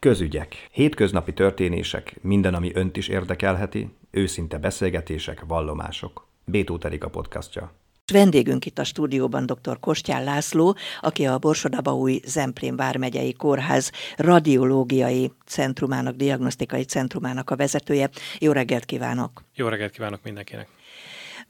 Közügyek. 0.00 0.68
Hétköznapi 0.70 1.32
történések, 1.32 2.16
minden, 2.20 2.54
ami 2.54 2.70
önt 2.74 2.96
is 2.96 3.08
érdekelheti, 3.08 3.88
őszinte 4.10 4.58
beszélgetések, 4.58 5.44
vallomások. 5.46 6.26
Bétó 6.44 6.78
a 7.00 7.08
podcastja. 7.08 7.72
Vendégünk 8.12 8.66
itt 8.66 8.78
a 8.78 8.84
stúdióban 8.84 9.46
dr. 9.46 9.78
Kostyán 9.80 10.24
László, 10.24 10.76
aki 11.00 11.26
a 11.26 11.38
Borsodabaúj 11.38 12.20
Zemplén 12.24 12.76
vármegyei 12.76 13.32
kórház 13.32 13.92
radiológiai 14.16 15.32
centrumának, 15.46 16.16
diagnosztikai 16.16 16.82
centrumának 16.82 17.50
a 17.50 17.56
vezetője. 17.56 18.10
Jó 18.38 18.52
reggelt 18.52 18.84
kívánok! 18.84 19.44
Jó 19.54 19.68
reggelt 19.68 19.92
kívánok 19.92 20.22
mindenkinek! 20.22 20.68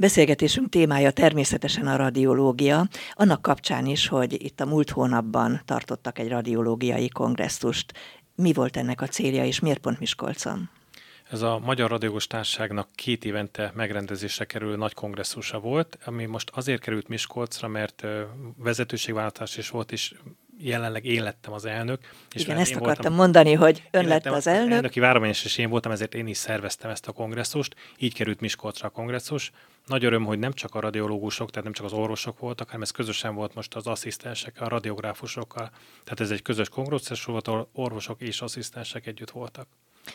Beszélgetésünk 0.00 0.68
témája 0.68 1.10
természetesen 1.10 1.86
a 1.86 1.96
radiológia, 1.96 2.88
annak 3.12 3.42
kapcsán 3.42 3.86
is, 3.86 4.08
hogy 4.08 4.44
itt 4.44 4.60
a 4.60 4.66
múlt 4.66 4.90
hónapban 4.90 5.60
tartottak 5.64 6.18
egy 6.18 6.28
radiológiai 6.28 7.08
kongresszust. 7.08 7.92
Mi 8.42 8.52
volt 8.52 8.76
ennek 8.76 9.00
a 9.00 9.06
célja, 9.06 9.44
és 9.44 9.60
miért 9.60 9.78
pont 9.78 9.98
Miskolcon? 9.98 10.70
Ez 11.30 11.42
a 11.42 11.58
Magyar 11.58 11.90
Radiogos 11.90 12.26
Társaságnak 12.26 12.88
két 12.94 13.24
évente 13.24 13.72
megrendezésre 13.74 14.44
kerülő 14.44 14.76
nagy 14.76 14.94
kongresszusa 14.94 15.58
volt, 15.58 15.98
ami 16.04 16.24
most 16.24 16.50
azért 16.54 16.80
került 16.80 17.08
Miskolcra, 17.08 17.68
mert 17.68 18.04
vezetőségváltás 18.56 19.56
is 19.56 19.70
volt, 19.70 19.92
és 19.92 20.14
jelenleg 20.58 21.04
én 21.04 21.22
lettem 21.22 21.52
az 21.52 21.64
elnök. 21.64 22.00
És 22.32 22.42
Igen, 22.42 22.56
ezt 22.56 22.70
akartam 22.70 22.94
voltam, 22.94 23.14
mondani, 23.14 23.52
hogy 23.52 23.82
ön 23.90 24.06
lett 24.06 24.26
az 24.26 24.46
elnök. 24.46 24.72
Elnöki 24.72 25.00
várományos 25.00 25.44
és 25.44 25.58
én 25.58 25.68
voltam, 25.68 25.92
ezért 25.92 26.14
én 26.14 26.26
is 26.26 26.36
szerveztem 26.36 26.90
ezt 26.90 27.08
a 27.08 27.12
kongresszus. 27.12 27.68
Így 27.98 28.14
került 28.14 28.40
Miskolcra 28.40 28.88
a 28.88 28.90
kongresszus. 28.90 29.50
Nagy 29.88 30.04
öröm, 30.04 30.24
hogy 30.24 30.38
nem 30.38 30.52
csak 30.52 30.74
a 30.74 30.80
radiológusok, 30.80 31.48
tehát 31.48 31.64
nem 31.64 31.72
csak 31.72 31.84
az 31.84 31.92
orvosok 31.92 32.38
voltak, 32.38 32.66
hanem 32.66 32.82
ez 32.82 32.90
közösen 32.90 33.34
volt 33.34 33.54
most 33.54 33.74
az 33.74 33.86
asszisztensek, 33.86 34.60
a 34.60 34.68
radiográfusokkal. 34.68 35.70
Tehát 36.04 36.20
ez 36.20 36.30
egy 36.30 36.42
közös 36.42 36.68
kongresszus 36.68 37.24
volt, 37.24 37.48
ahol 37.48 37.68
orvosok 37.72 38.20
és 38.20 38.40
asszisztensek 38.40 39.06
együtt 39.06 39.30
voltak. 39.30 39.68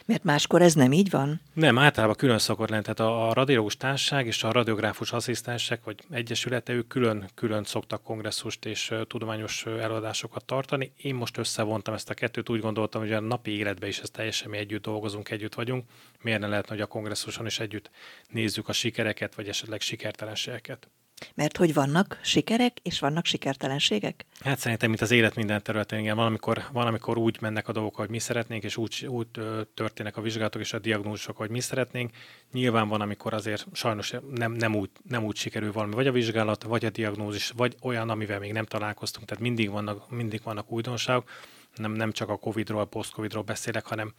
Mert 0.05 0.23
máskor 0.23 0.61
ez 0.61 0.73
nem 0.73 0.91
így 0.91 1.09
van? 1.09 1.41
Nem, 1.53 1.77
általában 1.77 2.15
külön 2.15 2.39
szokott 2.39 2.69
lenni. 2.69 2.81
Tehát 2.81 2.99
a, 2.99 3.29
a 3.29 3.33
radiológus 3.33 3.77
társaság 3.77 4.25
és 4.25 4.43
a 4.43 4.51
radiográfus 4.51 5.11
asszisztensek 5.11 5.83
vagy 5.83 5.99
egyesülete, 6.09 6.73
ők 6.73 6.87
külön, 6.87 7.29
külön 7.35 7.63
szoktak 7.63 8.03
kongresszust 8.03 8.65
és 8.65 8.91
uh, 8.91 9.01
tudományos 9.07 9.65
előadásokat 9.65 10.45
tartani. 10.45 10.93
Én 10.97 11.15
most 11.15 11.37
összevontam 11.37 11.93
ezt 11.93 12.09
a 12.09 12.13
kettőt, 12.13 12.49
úgy 12.49 12.61
gondoltam, 12.61 13.01
hogy 13.01 13.11
a 13.11 13.19
napi 13.19 13.51
életben 13.51 13.89
is 13.89 13.99
ez 13.99 14.09
teljesen 14.09 14.49
mi 14.49 14.57
együtt 14.57 14.83
dolgozunk, 14.83 15.29
együtt 15.29 15.53
vagyunk. 15.53 15.85
Miért 16.21 16.39
ne 16.39 16.47
lehetne, 16.47 16.73
hogy 16.73 16.83
a 16.83 16.87
kongresszuson 16.87 17.45
is 17.45 17.59
együtt 17.59 17.89
nézzük 18.29 18.69
a 18.69 18.73
sikereket, 18.73 19.35
vagy 19.35 19.47
esetleg 19.47 19.81
sikertelenségeket? 19.81 20.87
Mert 21.35 21.57
hogy 21.57 21.73
vannak 21.73 22.19
sikerek, 22.23 22.77
és 22.81 22.99
vannak 22.99 23.25
sikertelenségek? 23.25 24.25
Hát 24.39 24.59
szerintem, 24.59 24.89
mint 24.89 25.01
az 25.01 25.11
élet 25.11 25.35
minden 25.35 25.63
területén, 25.63 25.99
igen, 25.99 26.15
valamikor, 26.15 26.63
valamikor 26.71 27.17
úgy 27.17 27.37
mennek 27.41 27.67
a 27.67 27.71
dolgok, 27.71 27.95
hogy 27.95 28.09
mi 28.09 28.19
szeretnénk, 28.19 28.63
és 28.63 28.77
úgy, 28.77 29.05
úgy 29.09 29.27
történnek 29.73 30.17
a 30.17 30.21
vizsgálatok 30.21 30.61
és 30.61 30.73
a 30.73 30.79
diagnózisok, 30.79 31.37
hogy 31.37 31.49
mi 31.49 31.59
szeretnénk. 31.59 32.11
Nyilván 32.51 32.87
van, 32.87 33.01
amikor 33.01 33.33
azért 33.33 33.65
sajnos 33.73 34.13
nem, 34.29 34.51
nem, 34.51 34.75
úgy, 34.75 34.89
nem 35.09 35.23
úgy 35.23 35.35
sikerül 35.35 35.71
valami, 35.71 35.93
vagy 35.93 36.07
a 36.07 36.11
vizsgálat, 36.11 36.63
vagy 36.63 36.85
a 36.85 36.89
diagnózis, 36.89 37.49
vagy 37.49 37.75
olyan, 37.81 38.09
amivel 38.09 38.39
még 38.39 38.51
nem 38.51 38.65
találkoztunk. 38.65 39.25
Tehát 39.27 39.43
mindig 39.43 39.69
vannak, 39.69 40.09
mindig 40.09 40.41
vannak 40.43 40.71
újdonságok. 40.71 41.29
Nem, 41.75 41.91
nem 41.91 42.11
csak 42.11 42.29
a 42.29 42.37
Covid-ról, 42.37 42.85
post-Covid-ról 42.85 43.43
beszélek, 43.43 43.85
hanem 43.85 44.13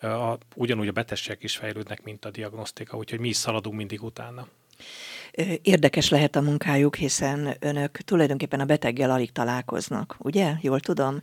a, 0.00 0.38
ugyanúgy 0.54 0.88
a 0.88 0.92
betegségek 0.92 1.42
is 1.42 1.56
fejlődnek, 1.56 2.02
mint 2.02 2.24
a 2.24 2.30
diagnosztika, 2.30 2.96
úgyhogy 2.96 3.20
mi 3.20 3.28
is 3.28 3.36
szaladunk 3.36 3.76
mindig 3.76 4.02
utána. 4.02 4.46
Érdekes 5.62 6.08
lehet 6.08 6.36
a 6.36 6.40
munkájuk, 6.40 6.96
hiszen 6.96 7.56
önök 7.60 7.90
tulajdonképpen 7.90 8.60
a 8.60 8.64
beteggel 8.64 9.10
alig 9.10 9.32
találkoznak, 9.32 10.16
ugye? 10.18 10.54
Jól 10.60 10.80
tudom? 10.80 11.20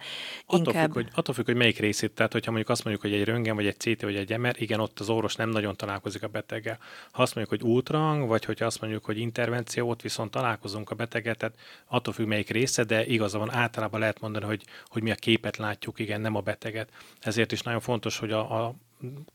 Inkább... 0.48 0.68
Attól, 0.68 0.82
függ, 0.82 0.94
hogy, 0.94 1.08
attól 1.14 1.34
függ, 1.34 1.46
hogy 1.46 1.56
melyik 1.56 1.80
részét, 1.80 2.12
tehát 2.12 2.32
hogyha 2.32 2.52
mondjuk 2.52 2.72
azt 2.72 2.84
mondjuk, 2.84 3.06
hogy 3.06 3.20
egy 3.20 3.24
röntgen, 3.24 3.56
vagy 3.56 3.68
egy 3.68 3.78
CT, 3.78 4.02
vagy 4.02 4.16
egy 4.16 4.38
MR, 4.38 4.56
igen, 4.58 4.80
ott 4.80 5.00
az 5.00 5.10
orvos 5.10 5.36
nem 5.36 5.50
nagyon 5.50 5.76
találkozik 5.76 6.24
a 6.24 6.28
beteggel. 6.28 6.78
Ha 7.12 7.22
azt 7.22 7.36
mondjuk, 7.36 7.62
hogy 7.62 7.72
ultrahang, 7.72 8.28
vagy 8.28 8.46
hogyha 8.46 8.66
azt 8.66 8.82
mondjuk, 8.82 9.06
hogy 9.06 9.18
intervenció, 9.18 9.90
ott 9.90 10.02
viszont 10.02 10.32
találkozunk 10.32 10.90
a 10.90 10.96
beteggel, 10.96 11.36
tehát 11.36 11.56
attól 11.88 12.14
függ, 12.14 12.28
melyik 12.28 12.50
része, 12.50 12.84
de 12.84 13.06
igaza 13.06 13.38
van, 13.38 13.54
általában 13.54 14.00
lehet 14.00 14.20
mondani, 14.20 14.46
hogy, 14.46 14.64
hogy 14.88 15.02
mi 15.02 15.12
a 15.12 15.16
képet 15.16 15.58
látjuk, 15.58 16.00
igen, 16.00 16.22
nem 16.22 16.36
a 16.36 16.42
beteget. 16.42 16.90
Ezért 17.20 17.52
is 17.52 17.62
nagyon 17.62 17.80
fontos, 17.80 18.18
hogy 18.18 18.32
a, 18.32 18.66
a 18.66 18.76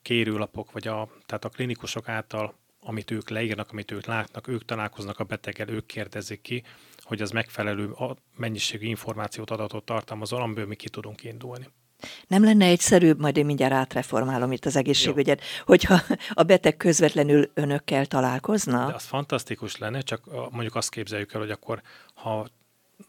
kérőlapok, 0.02 0.72
vagy 0.72 0.88
a, 0.88 1.08
tehát 1.26 1.44
a 1.44 1.48
klinikusok 1.48 2.08
által 2.08 2.54
amit 2.84 3.10
ők 3.10 3.28
leírnak, 3.28 3.70
amit 3.70 3.91
ők 3.91 4.06
látnak, 4.06 4.48
ők 4.48 4.65
találkoznak 4.65 5.19
a 5.19 5.25
beteggel, 5.25 5.69
ők 5.69 5.87
kérdezik 5.87 6.41
ki, 6.41 6.62
hogy 6.98 7.22
az 7.22 7.31
megfelelő 7.31 7.91
mennyiségű 8.37 8.87
információt, 8.87 9.50
adatot 9.50 9.84
tartalmazol, 9.84 10.43
amiből 10.43 10.66
mi 10.66 10.75
ki 10.75 10.88
tudunk 10.88 11.25
indulni. 11.25 11.69
Nem 12.26 12.44
lenne 12.44 12.66
egyszerűbb, 12.66 13.20
majd 13.20 13.37
én 13.37 13.44
mindjárt 13.44 13.72
átreformálom 13.72 14.53
itt 14.53 14.65
az 14.65 14.76
egészségügyet, 14.76 15.41
Jó. 15.41 15.62
hogyha 15.65 16.00
a 16.31 16.43
beteg 16.43 16.76
közvetlenül 16.76 17.50
önökkel 17.54 18.06
találkozna? 18.06 18.87
De 18.87 18.94
az 18.94 19.04
fantasztikus 19.04 19.76
lenne, 19.76 20.00
csak 20.00 20.50
mondjuk 20.50 20.75
azt 20.75 20.91
képzeljük 20.91 21.32
el, 21.32 21.41
hogy 21.41 21.50
akkor 21.50 21.82
ha 22.14 22.47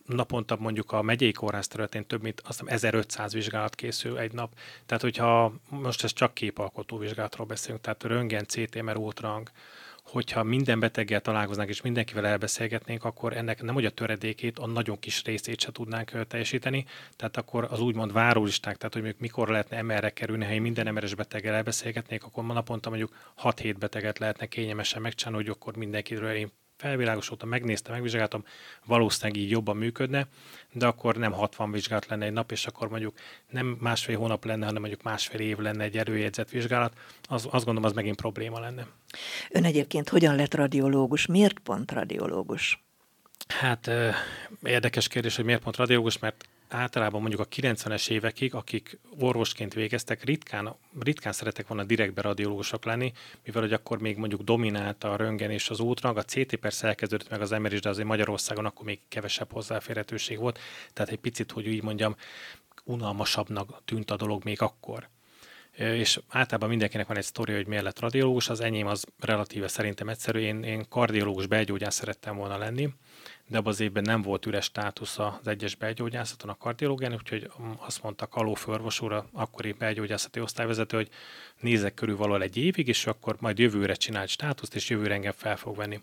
naponta 0.05 0.55
mondjuk 0.59 0.91
a 0.91 1.01
megyei 1.01 1.31
kórház 1.31 1.67
területén 1.67 2.07
több 2.07 2.21
mint 2.21 2.39
azt 2.39 2.59
hiszem 2.59 2.73
1500 2.73 3.33
vizsgálat 3.33 3.75
készül 3.75 4.17
egy 4.17 4.33
nap. 4.33 4.53
Tehát, 4.85 5.03
hogyha 5.03 5.53
most 5.69 6.03
ez 6.03 6.13
csak 6.13 6.33
képalkotó 6.33 6.97
vizsgálatról 6.97 7.47
beszélünk, 7.47 7.81
tehát 7.81 8.03
röntgen, 8.03 8.45
CT, 8.45 8.81
MR, 8.81 8.97
ultrang, 8.97 9.51
hogyha 10.03 10.43
minden 10.43 10.79
beteggel 10.79 11.21
találkoznánk 11.21 11.69
és 11.69 11.81
mindenkivel 11.81 12.25
elbeszélgetnénk, 12.25 13.03
akkor 13.03 13.37
ennek 13.37 13.61
nem 13.61 13.73
hogy 13.73 13.85
a 13.85 13.89
töredékét, 13.89 14.59
a 14.59 14.67
nagyon 14.67 14.99
kis 14.99 15.23
részét 15.23 15.59
se 15.59 15.71
tudnánk 15.71 16.27
teljesíteni. 16.27 16.85
Tehát 17.15 17.37
akkor 17.37 17.67
az 17.69 17.79
úgymond 17.79 18.13
várólisták, 18.13 18.77
tehát 18.77 18.93
hogy 18.93 19.15
mikor 19.19 19.49
lehetne 19.49 19.81
MR-re 19.81 20.09
kerülni, 20.09 20.45
ha 20.45 20.51
én 20.51 20.61
minden 20.61 20.93
MR-es 20.93 21.15
beteggel 21.15 21.53
elbeszélgetnék, 21.53 22.23
akkor 22.23 22.45
naponta 22.45 22.89
mondjuk 22.89 23.15
6-7 23.43 23.75
beteget 23.79 24.19
lehetne 24.19 24.45
kényelmesen 24.45 25.01
megcsinálni, 25.01 25.43
hogy 25.43 25.55
akkor 25.55 25.75
mindenkiről 25.75 26.31
én 26.31 26.51
felvilágosodtam, 26.77 27.49
megnéztem, 27.49 27.93
megvizsgáltam, 27.93 28.43
valószínűleg 28.85 29.41
így 29.41 29.49
jobban 29.49 29.77
működne, 29.77 30.27
de 30.71 30.85
akkor 30.85 31.15
nem 31.15 31.31
60 31.31 31.71
vizsgálat 31.71 32.05
lenne 32.05 32.25
egy 32.25 32.31
nap, 32.31 32.51
és 32.51 32.65
akkor 32.65 32.89
mondjuk 32.89 33.17
nem 33.49 33.77
másfél 33.79 34.17
hónap 34.17 34.45
lenne, 34.45 34.65
hanem 34.65 34.81
mondjuk 34.81 35.03
másfél 35.03 35.39
év 35.39 35.57
lenne 35.57 35.83
egy 35.83 35.97
előjegyzett 35.97 36.49
vizsgálat, 36.49 36.97
az, 37.23 37.47
azt 37.51 37.65
gondolom, 37.65 37.83
az 37.83 37.95
megint 37.95 38.15
probléma 38.15 38.59
lenne. 38.59 38.87
Ön 39.49 39.63
egyébként 39.63 40.09
hogyan 40.09 40.35
lett 40.35 40.53
radiológus? 40.53 41.25
Miért 41.25 41.59
pont 41.59 41.91
radiológus? 41.91 42.83
Hát 43.47 43.89
érdekes 44.63 45.07
kérdés, 45.07 45.35
hogy 45.35 45.45
miért 45.45 45.61
pont 45.61 45.75
radiológus, 45.75 46.19
mert 46.19 46.45
általában 46.73 47.19
mondjuk 47.21 47.41
a 47.41 47.47
90-es 47.47 48.09
évekig, 48.09 48.53
akik 48.55 48.99
orvosként 49.19 49.73
végeztek, 49.73 50.23
ritkán, 50.23 50.75
ritkán 50.99 51.33
szeretek 51.33 51.67
volna 51.67 51.83
direktbe 51.83 52.21
radiológusok 52.21 52.85
lenni, 52.85 53.13
mivel 53.45 53.61
hogy 53.61 53.73
akkor 53.73 53.99
még 53.99 54.17
mondjuk 54.17 54.41
dominálta 54.41 55.11
a 55.11 55.15
röntgen 55.15 55.51
és 55.51 55.69
az 55.69 55.79
útrag, 55.79 56.17
a 56.17 56.23
CT 56.23 56.55
persze 56.55 56.87
elkezdődött 56.87 57.29
meg 57.29 57.41
az 57.41 57.49
MR 57.49 57.79
de 57.79 57.89
azért 57.89 58.07
Magyarországon 58.07 58.65
akkor 58.65 58.85
még 58.85 58.99
kevesebb 59.07 59.51
hozzáférhetőség 59.51 60.37
volt, 60.39 60.59
tehát 60.93 61.11
egy 61.11 61.19
picit, 61.19 61.51
hogy 61.51 61.67
úgy 61.67 61.83
mondjam, 61.83 62.15
unalmasabbnak 62.83 63.81
tűnt 63.85 64.11
a 64.11 64.15
dolog 64.15 64.43
még 64.43 64.61
akkor 64.61 65.09
és 65.77 66.19
általában 66.29 66.69
mindenkinek 66.69 67.07
van 67.07 67.17
egy 67.17 67.23
sztori, 67.23 67.53
hogy 67.53 67.67
miért 67.67 67.83
lett 67.83 67.99
radiológus, 67.99 68.49
az 68.49 68.61
enyém 68.61 68.87
az 68.87 69.05
relatíve 69.19 69.67
szerintem 69.67 70.09
egyszerű, 70.09 70.39
én, 70.39 70.63
én 70.63 70.85
kardiológus 70.89 71.45
belgyógyász 71.45 71.95
szerettem 71.95 72.35
volna 72.35 72.57
lenni, 72.57 72.89
de 73.47 73.57
abban 73.57 73.71
az 73.71 73.79
évben 73.79 74.03
nem 74.03 74.21
volt 74.21 74.45
üres 74.45 74.65
státusz 74.65 75.19
az 75.19 75.47
egyes 75.47 75.75
belgyógyászaton 75.75 76.49
a 76.49 76.57
kardiológián, 76.57 77.13
úgyhogy 77.13 77.49
azt 77.77 78.03
mondta 78.03 78.27
Kaló 78.27 78.53
főorvos 78.53 79.01
úr, 79.01 79.23
akkori 79.31 79.71
belgyógyászati 79.71 80.39
osztályvezető, 80.39 80.97
hogy 80.97 81.09
nézek 81.59 81.93
körül 81.93 82.17
valahol 82.17 82.41
egy 82.41 82.57
évig, 82.57 82.87
és 82.87 83.05
akkor 83.05 83.35
majd 83.39 83.59
jövőre 83.59 83.93
csinált 83.93 84.29
státuszt, 84.29 84.75
és 84.75 84.89
jövőre 84.89 85.13
engem 85.13 85.33
fel 85.35 85.57
fog 85.57 85.75
venni. 85.75 86.01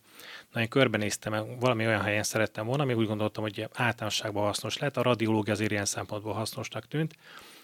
Na, 0.53 0.61
én 0.61 0.69
körbenéztem, 0.69 1.59
valami 1.61 1.87
olyan 1.87 2.03
helyen 2.03 2.23
szerettem 2.23 2.67
volna, 2.67 2.85
még 2.85 2.97
úgy 2.97 3.07
gondoltam, 3.07 3.43
hogy 3.43 3.69
általánosságban 3.73 4.45
hasznos 4.45 4.79
lehet, 4.79 4.97
a 4.97 5.03
radiológia 5.03 5.53
azért 5.53 5.71
ilyen 5.71 5.85
szempontból 5.85 6.33
hasznosnak 6.33 6.89
tűnt, 6.89 7.17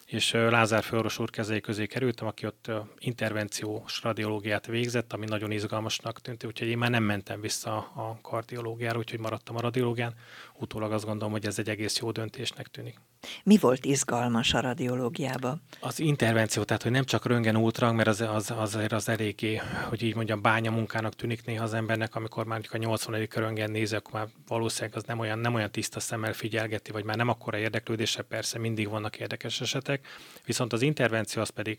és 0.06 0.32
Lázár 0.32 0.82
Főorvos 0.82 1.18
úr 1.18 1.30
kezei 1.30 1.60
közé 1.60 1.86
kerültem, 1.86 2.26
aki 2.26 2.46
ott 2.46 2.70
intervenciós 2.98 4.02
radiológiát 4.02 4.66
végzett, 4.66 5.12
ami 5.12 5.24
nagyon 5.24 5.50
izgalmasnak 5.50 6.20
tűnt, 6.20 6.44
úgyhogy 6.44 6.68
én 6.68 6.78
már 6.78 6.90
nem 6.90 7.02
mentem 7.02 7.40
vissza 7.40 7.76
a 7.76 8.18
kardiológiára, 8.22 8.98
úgyhogy 8.98 9.20
maradtam 9.20 9.56
a 9.56 9.60
radiológián. 9.60 10.14
Utólag 10.54 10.92
azt 10.92 11.04
gondolom, 11.04 11.32
hogy 11.32 11.46
ez 11.46 11.58
egy 11.58 11.68
egész 11.68 11.98
jó 11.98 12.10
döntésnek 12.10 12.66
tűnik. 12.66 12.98
Mi 13.44 13.56
volt 13.58 13.84
izgalmas 13.84 14.54
a 14.54 14.60
radiológiában? 14.60 15.62
Az 15.80 16.00
intervenció, 16.00 16.62
tehát 16.62 16.82
hogy 16.82 16.90
nem 16.90 17.04
csak 17.04 17.26
röntgen 17.26 17.56
ultrang, 17.56 17.96
mert 17.96 18.08
az, 18.08 18.20
az, 18.20 18.50
azért 18.56 18.92
az 18.92 19.08
eléggé, 19.08 19.60
hogy 19.88 20.02
így 20.02 20.14
mondjam, 20.14 20.42
bánya 20.42 20.70
munkának 20.70 21.14
tűnik 21.14 21.44
néha 21.44 21.64
az 21.64 21.74
embernek, 21.74 22.14
amikor 22.14 22.44
már 22.44 22.60
a 22.72 22.76
80. 22.76 23.28
röntgen 23.34 23.70
nézi, 23.70 23.94
akkor 23.94 24.12
már 24.12 24.28
valószínűleg 24.48 24.96
az 24.96 25.02
nem 25.02 25.18
olyan, 25.18 25.38
nem 25.38 25.54
olyan 25.54 25.70
tiszta 25.70 26.00
szemmel 26.00 26.32
figyelgeti, 26.32 26.90
vagy 26.92 27.04
már 27.04 27.16
nem 27.16 27.28
akkora 27.28 27.58
érdeklődése, 27.58 28.22
persze 28.22 28.58
mindig 28.58 28.88
vannak 28.88 29.18
érdekes 29.18 29.60
esetek, 29.60 30.06
viszont 30.44 30.72
az 30.72 30.82
intervenció 30.82 31.42
az 31.42 31.48
pedig 31.48 31.78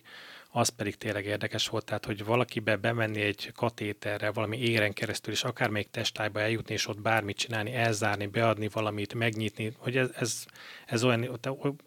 az 0.57 0.69
pedig 0.69 0.95
tényleg 0.95 1.25
érdekes 1.25 1.67
volt, 1.67 1.85
tehát 1.85 2.05
hogy 2.05 2.25
valakibe 2.25 2.75
bemenni 2.75 3.21
egy 3.21 3.51
katéterrel, 3.55 4.31
valami 4.31 4.57
éren 4.57 4.93
keresztül, 4.93 5.33
és 5.33 5.45
még 5.69 5.89
testályba 5.89 6.39
eljutni, 6.39 6.73
és 6.73 6.87
ott 6.87 7.01
bármit 7.01 7.37
csinálni, 7.37 7.73
elzárni, 7.73 8.25
beadni 8.25 8.69
valamit, 8.73 9.13
megnyitni, 9.13 9.73
hogy 9.77 9.97
ez, 9.97 10.09
ez, 10.15 10.45
ez 10.85 11.03
olyan 11.03 11.39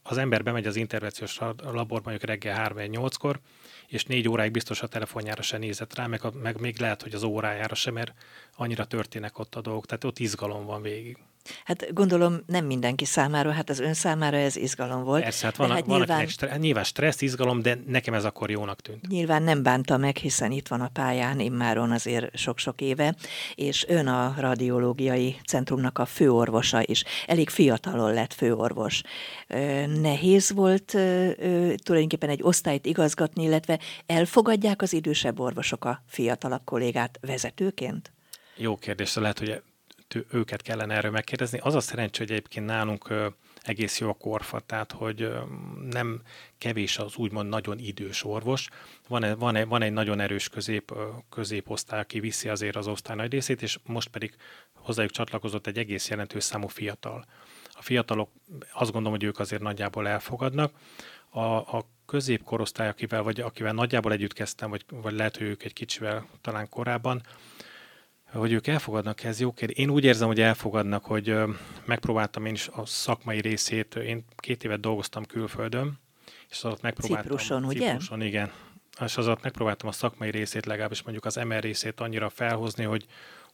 az 0.02 0.16
ember 0.16 0.42
bemegy 0.42 0.66
az 0.66 0.76
intervenciós 0.76 1.38
laborba 1.38 2.10
mondjuk 2.10 2.24
reggel 2.24 2.72
3-8-kor, 2.74 3.40
és 3.86 4.04
négy 4.04 4.28
óráig 4.28 4.50
biztos 4.50 4.82
a 4.82 4.86
telefonjára 4.86 5.42
se 5.42 5.58
nézett 5.58 5.94
rá, 5.94 6.06
meg, 6.06 6.24
a, 6.24 6.32
meg 6.42 6.60
még 6.60 6.78
lehet, 6.78 7.02
hogy 7.02 7.14
az 7.14 7.22
órájára 7.22 7.74
sem, 7.74 7.94
mert 7.94 8.14
annyira 8.56 8.86
történnek 8.86 9.38
ott 9.38 9.54
a 9.54 9.60
dolgok, 9.60 9.86
tehát 9.86 10.04
ott 10.04 10.18
izgalom 10.18 10.64
van 10.64 10.82
végig. 10.82 11.16
Hát 11.64 11.92
gondolom 11.94 12.40
nem 12.46 12.64
mindenki 12.64 13.04
számára, 13.04 13.50
hát 13.50 13.70
az 13.70 13.78
ön 13.78 13.94
számára 13.94 14.36
ez 14.36 14.56
izgalom 14.56 15.04
volt. 15.04 15.22
Persze, 15.22 15.44
hát 15.44 15.56
van, 15.56 15.70
hát 15.70 15.86
van 15.86 15.96
nyilván, 15.96 16.26
stre- 16.26 16.58
nyilván 16.58 16.84
stressz, 16.84 17.20
izgalom, 17.20 17.62
de 17.62 17.78
nekem 17.86 18.14
ez 18.14 18.24
akkor 18.24 18.50
jónak 18.50 18.80
tűnt. 18.80 19.08
Nyilván 19.08 19.42
nem 19.42 19.62
bánta 19.62 19.96
meg, 19.96 20.16
hiszen 20.16 20.50
itt 20.50 20.68
van 20.68 20.80
a 20.80 20.88
pályán 20.88 21.40
immáron 21.40 21.90
azért 21.90 22.36
sok-sok 22.36 22.80
éve, 22.80 23.14
és 23.54 23.84
ön 23.88 24.06
a 24.06 24.34
radiológiai 24.38 25.36
centrumnak 25.46 25.98
a 25.98 26.06
főorvosa 26.06 26.82
is. 26.84 27.04
Elég 27.26 27.48
fiatalon 27.48 28.12
lett 28.12 28.32
főorvos. 28.32 29.02
Nehéz 30.00 30.52
volt 30.52 30.84
tulajdonképpen 31.82 32.28
egy 32.28 32.42
osztályt 32.42 32.86
igazgatni, 32.86 33.42
illetve 33.42 33.78
elfogadják 34.06 34.82
az 34.82 34.92
idősebb 34.92 35.40
orvosok 35.40 35.84
a 35.84 36.02
fiatalabb 36.06 36.64
kollégát 36.64 37.18
vezetőként? 37.20 38.12
Jó 38.56 38.76
kérdés, 38.76 39.14
lehet, 39.14 39.38
hogy 39.38 39.62
őket 40.30 40.62
kellene 40.62 40.94
erről 40.94 41.10
megkérdezni. 41.10 41.58
Az 41.62 41.74
a 41.74 41.80
szerencsé, 41.80 42.22
hogy 42.22 42.30
egyébként 42.30 42.66
nálunk 42.66 43.14
egész 43.62 43.98
jó 43.98 44.08
a 44.08 44.12
korfa, 44.12 44.60
tehát 44.60 44.92
hogy 44.92 45.32
nem 45.90 46.22
kevés 46.58 46.98
az 46.98 47.16
úgymond 47.16 47.48
nagyon 47.48 47.78
idős 47.78 48.24
orvos. 48.24 48.68
Van, 49.08 49.38
van, 49.38 49.68
van 49.68 49.82
egy 49.82 49.92
nagyon 49.92 50.20
erős 50.20 50.48
közép, 50.48 50.94
középosztály, 51.30 52.00
aki 52.00 52.20
viszi 52.20 52.48
azért 52.48 52.76
az 52.76 52.86
osztály 52.86 53.16
nagy 53.16 53.32
részét, 53.32 53.62
és 53.62 53.78
most 53.86 54.08
pedig 54.08 54.34
hozzájuk 54.74 55.12
csatlakozott 55.12 55.66
egy 55.66 55.78
egész 55.78 56.08
jelentős 56.08 56.44
számú 56.44 56.66
fiatal. 56.66 57.24
A 57.72 57.82
fiatalok 57.82 58.30
azt 58.72 58.92
gondolom, 58.92 59.18
hogy 59.18 59.28
ők 59.28 59.38
azért 59.38 59.62
nagyjából 59.62 60.08
elfogadnak. 60.08 60.74
A, 61.30 61.40
a 61.40 61.86
középkorosztály, 62.06 62.88
akivel, 62.88 63.22
vagy 63.22 63.40
akivel 63.40 63.72
nagyjából 63.72 64.12
együtt 64.12 64.32
kezdtem, 64.32 64.70
vagy, 64.70 64.84
vagy 64.90 65.12
lehet, 65.12 65.36
hogy 65.36 65.46
ők 65.46 65.64
egy 65.64 65.72
kicsivel 65.72 66.26
talán 66.40 66.68
korábban, 66.68 67.22
hogy 68.32 68.52
ők 68.52 68.66
elfogadnak, 68.66 69.22
ez 69.24 69.40
jó 69.40 69.52
kérdés. 69.52 69.76
Én 69.76 69.90
úgy 69.90 70.04
érzem, 70.04 70.26
hogy 70.26 70.40
elfogadnak, 70.40 71.04
hogy 71.04 71.34
megpróbáltam 71.84 72.46
én 72.46 72.54
is 72.54 72.68
a 72.68 72.86
szakmai 72.86 73.40
részét, 73.40 73.94
én 73.94 74.24
két 74.36 74.64
évet 74.64 74.80
dolgoztam 74.80 75.24
külföldön, 75.24 75.98
és 76.50 76.64
ott 76.64 76.82
megpróbáltam. 76.82 77.30
Cipruson, 77.30 77.64
ugye? 77.64 77.86
Cipruson, 77.86 78.22
igen. 78.22 78.50
És 79.04 79.16
az 79.16 79.28
ott 79.28 79.42
megpróbáltam 79.42 79.88
a 79.88 79.92
szakmai 79.92 80.30
részét, 80.30 80.66
legalábbis 80.66 81.02
mondjuk 81.02 81.24
az 81.24 81.34
MR 81.34 81.60
részét 81.60 82.00
annyira 82.00 82.28
felhozni, 82.28 82.84
hogy, 82.84 83.06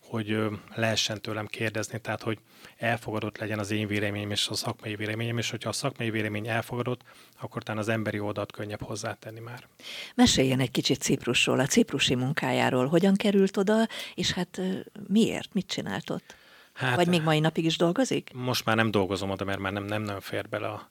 hogy 0.08 0.38
lehessen 0.74 1.20
tőlem 1.20 1.46
kérdezni, 1.46 2.00
tehát 2.00 2.22
hogy 2.22 2.38
elfogadott 2.76 3.38
legyen 3.38 3.58
az 3.58 3.70
én 3.70 3.86
véleményem 3.86 4.30
és 4.30 4.48
a 4.48 4.54
szakmai 4.54 4.96
véleményem, 4.96 5.38
és 5.38 5.50
hogyha 5.50 5.68
a 5.68 5.72
szakmai 5.72 6.10
vélemény 6.10 6.48
elfogadott, 6.48 7.00
akkor 7.40 7.62
talán 7.62 7.80
az 7.80 7.88
emberi 7.88 8.18
oldalt 8.18 8.52
könnyebb 8.52 8.82
hozzátenni 8.82 9.40
már. 9.40 9.66
Meséljen 10.14 10.60
egy 10.60 10.70
kicsit 10.70 11.02
Ciprusról, 11.02 11.60
a 11.60 11.66
ciprusi 11.66 12.14
munkájáról. 12.14 12.86
Hogyan 12.86 13.14
került 13.14 13.56
oda, 13.56 13.88
és 14.14 14.32
hát 14.32 14.60
miért, 15.08 15.54
mit 15.54 15.66
csinált 15.66 16.10
ott? 16.10 16.36
Hát, 16.72 16.96
Vagy 16.96 17.08
még 17.08 17.22
mai 17.22 17.40
napig 17.40 17.64
is 17.64 17.76
dolgozik? 17.76 18.30
Most 18.34 18.64
már 18.64 18.76
nem 18.76 18.90
dolgozom 18.90 19.30
oda, 19.30 19.44
mert 19.44 19.58
már 19.58 19.72
nem, 19.72 19.84
nem, 19.84 20.02
nem 20.02 20.20
fér 20.20 20.48
bele 20.48 20.68
a 20.68 20.86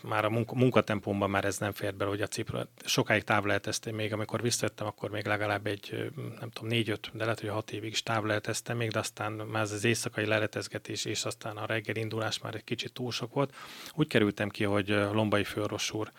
már 0.00 0.24
a 0.24 0.30
munka, 0.30 0.54
munkatempómban 0.54 1.30
már 1.30 1.44
ez 1.44 1.58
nem 1.58 1.72
fért 1.72 1.96
bele, 1.96 2.10
hogy 2.10 2.20
a 2.20 2.26
Cipra 2.26 2.68
sokáig 2.84 3.24
távleheteztem 3.24 3.94
még, 3.94 4.12
amikor 4.12 4.42
visszajöttem, 4.42 4.86
akkor 4.86 5.10
még 5.10 5.26
legalább 5.26 5.66
egy, 5.66 6.12
nem 6.40 6.50
tudom, 6.50 6.68
négy-öt, 6.68 7.10
de 7.12 7.24
lehet, 7.24 7.40
hogy 7.40 7.48
hat 7.48 7.72
évig 7.72 7.90
is 7.90 8.02
távleheteztem 8.02 8.76
még, 8.76 8.90
de 8.90 8.98
aztán 8.98 9.32
már 9.32 9.62
az 9.62 9.84
éjszakai 9.84 10.26
leletezgetés 10.26 11.04
és 11.04 11.24
aztán 11.24 11.56
a 11.56 11.66
reggel 11.66 11.96
indulás 11.96 12.38
már 12.38 12.54
egy 12.54 12.64
kicsit 12.64 12.92
túl 12.92 13.10
sok 13.10 13.34
volt. 13.34 13.54
Úgy 13.94 14.06
kerültem 14.06 14.48
ki, 14.48 14.64
hogy 14.64 14.88
Lombai 14.88 15.44
Főorvos 15.44 15.90
úr, 15.90 16.10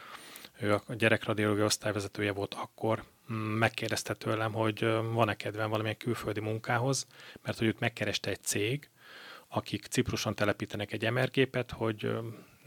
ő 0.59 0.73
a 0.73 0.93
gyerekradiológia 0.93 1.65
osztályvezetője 1.65 2.31
volt 2.31 2.53
akkor, 2.53 3.03
megkérdezte 3.57 4.13
tőlem, 4.13 4.53
hogy 4.53 4.79
van-e 5.11 5.35
kedvem 5.35 5.69
valamilyen 5.69 5.97
külföldi 5.97 6.39
munkához, 6.39 7.07
mert 7.41 7.57
hogy 7.57 7.67
őt 7.67 7.79
megkereste 7.79 8.29
egy 8.29 8.43
cég, 8.43 8.89
akik 9.47 9.85
Cipruson 9.85 10.35
telepítenek 10.35 10.91
egy 10.91 11.11
MR-gépet, 11.11 11.71
hogy 11.71 12.11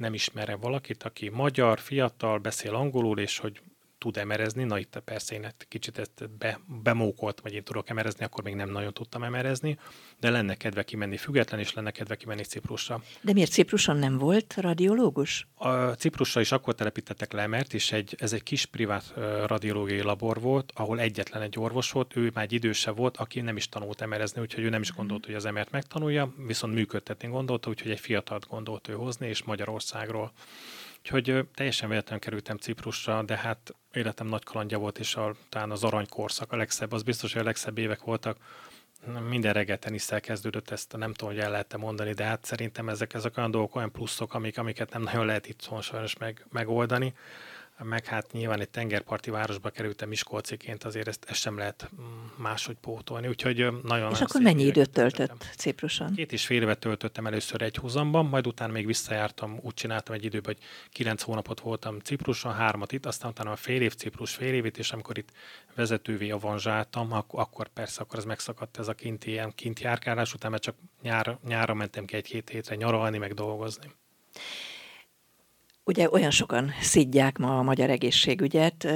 nem 0.00 0.14
ismer 0.14 0.58
valakit, 0.58 1.02
aki 1.02 1.29
magyar, 1.29 1.79
fiatal, 1.79 2.38
beszél 2.38 2.75
angolul, 2.75 3.19
és 3.19 3.38
hogy 3.38 3.61
tud 4.00 4.17
emerezni, 4.17 4.64
na 4.64 4.79
itt 4.79 5.02
persze 5.05 5.35
én 5.35 5.52
kicsit 5.69 5.99
ezt 5.99 6.31
be, 6.38 6.61
bemókolt, 6.82 7.41
vagy 7.41 7.52
én 7.52 7.62
tudok 7.64 7.88
emerezni, 7.88 8.25
akkor 8.25 8.44
még 8.44 8.55
nem 8.55 8.70
nagyon 8.70 8.93
tudtam 8.93 9.23
emerezni, 9.23 9.79
de 10.20 10.31
lenne 10.31 10.55
kedve 10.55 10.82
kimenni 10.82 11.17
független, 11.17 11.61
és 11.61 11.73
lenne 11.73 11.91
kedve 11.91 12.17
kimenni 12.17 12.43
Ciprusra. 12.43 13.02
De 13.20 13.32
miért 13.32 13.50
Cipruson 13.50 13.97
nem 13.97 14.19
volt 14.19 14.55
radiológus? 14.56 15.47
A 15.55 15.75
Ciprusra 15.75 16.41
is 16.41 16.52
akkor 16.52 16.75
telepítettek 16.75 17.32
le 17.32 17.43
emert, 17.43 17.75
és 17.75 17.93
egy, 17.93 18.14
ez 18.19 18.32
egy 18.32 18.43
kis 18.43 18.67
privát 18.67 19.12
radiológiai 19.47 20.03
labor 20.03 20.41
volt, 20.41 20.73
ahol 20.75 21.00
egyetlen 21.00 21.43
egy 21.43 21.58
orvos 21.58 21.91
volt, 21.91 22.17
ő 22.17 22.31
már 22.35 22.44
egy 22.44 22.53
idősebb 22.53 22.96
volt, 22.96 23.17
aki 23.17 23.41
nem 23.41 23.56
is 23.56 23.69
tanult 23.69 24.00
emerezni, 24.00 24.41
úgyhogy 24.41 24.64
ő 24.64 24.69
nem 24.69 24.82
is 24.82 24.93
gondolta, 24.93 25.26
hogy 25.26 25.37
az 25.37 25.44
emert 25.44 25.70
megtanulja, 25.70 26.35
viszont 26.46 26.75
működtetni 26.75 27.29
gondolta, 27.29 27.70
úgyhogy 27.70 27.91
egy 27.91 28.00
fiatalt 28.00 28.46
gondolt 28.49 28.88
ő 28.88 28.93
hozni, 28.93 29.29
és 29.29 29.43
Magyarországról. 29.43 30.32
Úgyhogy 31.02 31.49
teljesen 31.55 31.88
véletlenül 31.88 32.20
kerültem 32.20 32.56
Ciprusra, 32.56 33.23
de 33.23 33.37
hát 33.37 33.75
életem 33.93 34.26
nagy 34.26 34.44
kalandja 34.44 34.79
volt, 34.79 34.99
és 34.99 35.14
a, 35.17 35.35
talán 35.49 35.70
az 35.70 35.85
aranykorszak 35.85 36.52
a 36.52 36.56
legszebb, 36.56 36.93
az 36.93 37.02
biztos, 37.02 37.32
hogy 37.32 37.43
a 37.43 37.44
legszebb 37.44 37.79
évek 37.79 38.02
voltak. 38.02 38.37
Minden 39.29 39.52
reggel 39.52 39.79
tenisszel 39.79 40.20
kezdődött, 40.20 40.70
ezt 40.70 40.97
nem 40.97 41.12
tudom, 41.12 41.35
hogy 41.35 41.44
el 41.44 41.50
lehet 41.50 41.76
mondani, 41.76 42.12
de 42.12 42.25
hát 42.25 42.44
szerintem 42.44 42.88
ezek, 42.88 43.14
ezek 43.14 43.37
olyan 43.37 43.50
dolgok, 43.50 43.76
olyan 43.76 43.93
pluszok, 43.93 44.35
amik, 44.35 44.58
amiket 44.58 44.93
nem 44.93 45.02
nagyon 45.02 45.26
lehet 45.26 45.49
itt 45.49 45.69
sajnos 45.81 46.17
meg, 46.17 46.47
megoldani 46.50 47.14
meg 47.82 48.05
hát 48.05 48.32
nyilván 48.32 48.61
egy 48.61 48.69
tengerparti 48.69 49.31
városba 49.31 49.71
kerültem 49.71 50.09
Miskolciként, 50.09 50.85
azért 50.85 51.09
ezt, 51.09 51.27
ezt 51.29 51.41
sem 51.41 51.59
lehet 51.59 51.91
mm, 52.00 52.03
máshogy 52.37 52.77
pótolni, 52.81 53.29
úgyhogy 53.29 53.67
nagyon 53.82 54.11
És 54.11 54.21
akkor 54.21 54.41
mennyi 54.41 54.65
időt 54.65 54.91
töltött 54.91 55.49
Cipruson? 55.56 56.15
Két 56.15 56.32
és 56.32 56.47
fél 56.47 56.62
évet 56.62 56.79
töltöttem 56.79 57.27
először 57.27 57.62
egy 57.62 57.77
húzamban, 57.77 58.27
majd 58.27 58.47
utána 58.47 58.73
még 58.73 58.87
visszajártam, 58.87 59.59
úgy 59.62 59.75
csináltam 59.75 60.15
egy 60.15 60.25
időben, 60.25 60.55
hogy 60.55 60.65
kilenc 60.91 61.23
hónapot 61.23 61.61
voltam 61.61 61.99
Cipruson, 61.99 62.53
hármat 62.53 62.93
itt, 62.93 63.06
aztán 63.06 63.31
utána 63.31 63.50
a 63.50 63.56
fél 63.56 63.82
év 63.82 63.94
Ciprus, 63.94 64.35
fél 64.35 64.55
évét, 64.55 64.79
és 64.79 64.93
amikor 64.93 65.19
itt 65.19 65.32
vezetővé 65.75 66.31
avanzsáltam, 66.31 67.12
akkor, 67.12 67.41
akkor 67.41 67.69
persze, 67.69 68.00
akkor 68.00 68.19
ez 68.19 68.25
megszakadt 68.25 68.79
ez 68.79 68.88
a 68.88 68.94
kinti, 68.94 69.31
ilyen 69.31 69.53
kinti 69.55 69.82
járkálás, 69.82 70.35
utána 70.35 70.59
csak 70.59 70.75
nyár, 71.03 71.38
nyára 71.47 71.75
mentem 71.75 72.05
ki 72.05 72.17
egy-két 72.17 72.49
hétre 72.49 72.75
nyaralni, 72.75 73.19
meg 73.19 73.35
dolgozni. 73.35 73.93
Ugye 75.85 76.11
olyan 76.11 76.31
sokan 76.31 76.71
szidják 76.81 77.38
ma 77.38 77.59
a 77.59 77.62
magyar 77.62 77.91
egészségügyet. 77.91 78.87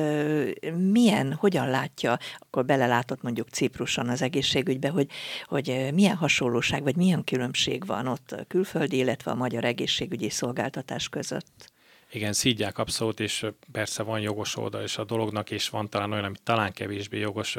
Milyen, 0.76 1.32
hogyan 1.32 1.68
látja, 1.68 2.18
akkor 2.38 2.64
belelátott 2.64 3.22
mondjuk 3.22 3.48
Cipruson 3.48 4.08
az 4.08 4.22
egészségügybe, 4.22 4.88
hogy, 4.88 5.10
hogy 5.44 5.90
milyen 5.94 6.16
hasonlóság, 6.16 6.82
vagy 6.82 6.96
milyen 6.96 7.24
különbség 7.24 7.86
van 7.86 8.06
ott 8.06 8.32
a 8.32 8.44
külföldi, 8.44 8.96
illetve 8.96 9.30
a 9.30 9.34
magyar 9.34 9.64
egészségügyi 9.64 10.30
szolgáltatás 10.30 11.08
között? 11.08 11.72
Igen, 12.14 12.32
szídják 12.32 12.78
abszolút, 12.78 13.20
és 13.20 13.46
persze 13.72 14.02
van 14.02 14.20
jogos 14.20 14.56
oldal 14.56 14.82
és 14.82 14.98
a 14.98 15.04
dolognak, 15.04 15.50
és 15.50 15.68
van 15.68 15.88
talán 15.88 16.12
olyan, 16.12 16.24
ami 16.24 16.34
talán 16.42 16.72
kevésbé 16.72 17.18
jogos. 17.18 17.58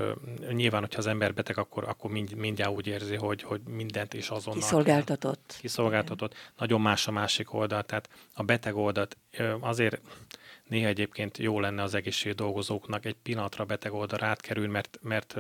Nyilván, 0.49 0.81
hogyha 0.81 0.99
az 0.99 1.07
ember 1.07 1.33
beteg, 1.33 1.57
akkor, 1.57 1.83
akkor 1.87 2.11
mind, 2.11 2.35
mindjárt 2.35 2.71
úgy 2.71 2.87
érzi, 2.87 3.15
hogy, 3.15 3.43
hogy 3.43 3.61
mindent 3.61 4.13
is 4.13 4.29
azonnal. 4.29 4.61
Kiszolgáltatott. 4.61 5.43
Kell. 5.47 5.59
Kiszolgáltatott. 5.59 6.31
Igen. 6.31 6.43
Nagyon 6.57 6.81
más 6.81 7.07
a 7.07 7.11
másik 7.11 7.53
oldal. 7.53 7.83
Tehát 7.83 8.09
a 8.33 8.43
beteg 8.43 8.75
oldalt 8.75 9.17
azért 9.59 10.01
néha 10.67 10.87
egyébként 10.87 11.37
jó 11.37 11.59
lenne 11.59 11.83
az 11.83 11.93
egészségügyi 11.93 12.35
dolgozóknak 12.43 13.05
egy 13.05 13.15
pillanatra 13.23 13.65
beteg 13.65 13.93
oldalra 13.93 14.25
átkerülni, 14.25 14.71
mert, 14.71 14.99
mert 15.01 15.35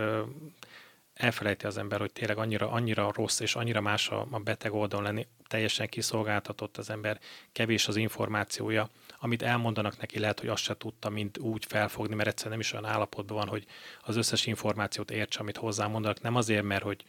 elfelejti 1.13 1.65
az 1.65 1.77
ember, 1.77 1.99
hogy 1.99 2.11
tényleg 2.11 2.37
annyira, 2.37 2.71
annyira 2.71 3.11
rossz 3.13 3.39
és 3.39 3.55
annyira 3.55 3.81
más 3.81 4.09
a, 4.09 4.27
a 4.31 4.39
beteg 4.39 4.73
oldalon 4.73 5.05
lenni, 5.05 5.27
teljesen 5.47 5.87
kiszolgáltatott 5.87 6.77
az 6.77 6.89
ember, 6.89 7.19
kevés 7.51 7.87
az 7.87 7.95
információja, 7.95 8.89
amit 9.25 9.41
elmondanak 9.41 9.97
neki, 9.97 10.19
lehet, 10.19 10.39
hogy 10.39 10.49
azt 10.49 10.63
se 10.63 10.77
tudta 10.77 11.09
mind 11.09 11.39
úgy 11.39 11.65
felfogni, 11.67 12.15
mert 12.15 12.27
egyszerűen 12.27 12.57
nem 12.57 12.65
is 12.65 12.73
olyan 12.73 12.85
állapotban 12.85 13.37
van, 13.37 13.47
hogy 13.47 13.65
az 14.01 14.15
összes 14.15 14.45
információt 14.45 15.11
értse, 15.11 15.39
amit 15.39 15.57
hozzá 15.57 15.87
mondanak. 15.87 16.21
Nem 16.21 16.35
azért, 16.35 16.63
mert 16.63 16.83
hogy 16.83 17.03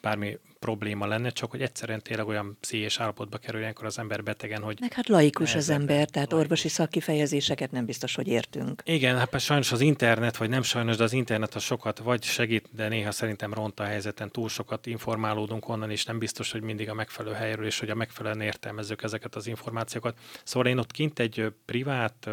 bármi 0.00 0.38
probléma 0.60 1.06
lenne, 1.06 1.30
csak 1.30 1.50
hogy 1.50 1.62
egyszerűen 1.62 2.02
tényleg 2.02 2.26
olyan 2.26 2.56
pszichés 2.60 3.00
állapotba 3.00 3.38
kerül 3.38 3.60
ilyenkor 3.60 3.86
az 3.86 3.98
ember 3.98 4.22
betegen, 4.22 4.62
hogy... 4.62 4.76
Meg 4.80 4.92
hát 4.92 5.08
laikus 5.08 5.54
az 5.54 5.68
ember, 5.68 6.08
tehát 6.08 6.30
laikus. 6.30 6.38
orvosi 6.38 6.68
szakkifejezéseket 6.68 7.70
nem 7.70 7.84
biztos, 7.84 8.14
hogy 8.14 8.28
értünk. 8.28 8.82
Igen, 8.84 9.18
hát 9.18 9.40
sajnos 9.40 9.72
az 9.72 9.80
internet, 9.80 10.36
vagy 10.36 10.48
nem 10.48 10.62
sajnos, 10.62 10.96
de 10.96 11.02
az 11.02 11.12
internet 11.12 11.54
az 11.54 11.62
sokat 11.62 11.98
vagy 11.98 12.22
segít, 12.22 12.68
de 12.74 12.88
néha 12.88 13.10
szerintem 13.10 13.54
ront 13.54 13.80
a 13.80 13.84
helyzeten, 13.84 14.30
túl 14.30 14.48
sokat 14.48 14.86
informálódunk 14.86 15.68
onnan, 15.68 15.90
és 15.90 16.04
nem 16.04 16.18
biztos, 16.18 16.52
hogy 16.52 16.62
mindig 16.62 16.88
a 16.88 16.94
megfelelő 16.94 17.34
helyről, 17.34 17.66
és 17.66 17.78
hogy 17.78 17.90
a 17.90 17.94
megfelelően 17.94 18.46
értelmezzük 18.46 19.02
ezeket 19.02 19.34
az 19.34 19.46
információkat. 19.46 20.18
Szóval 20.44 20.68
én 20.68 20.78
ott 20.78 20.92
kint 20.92 21.18
egy 21.18 21.52
privát 21.64 22.28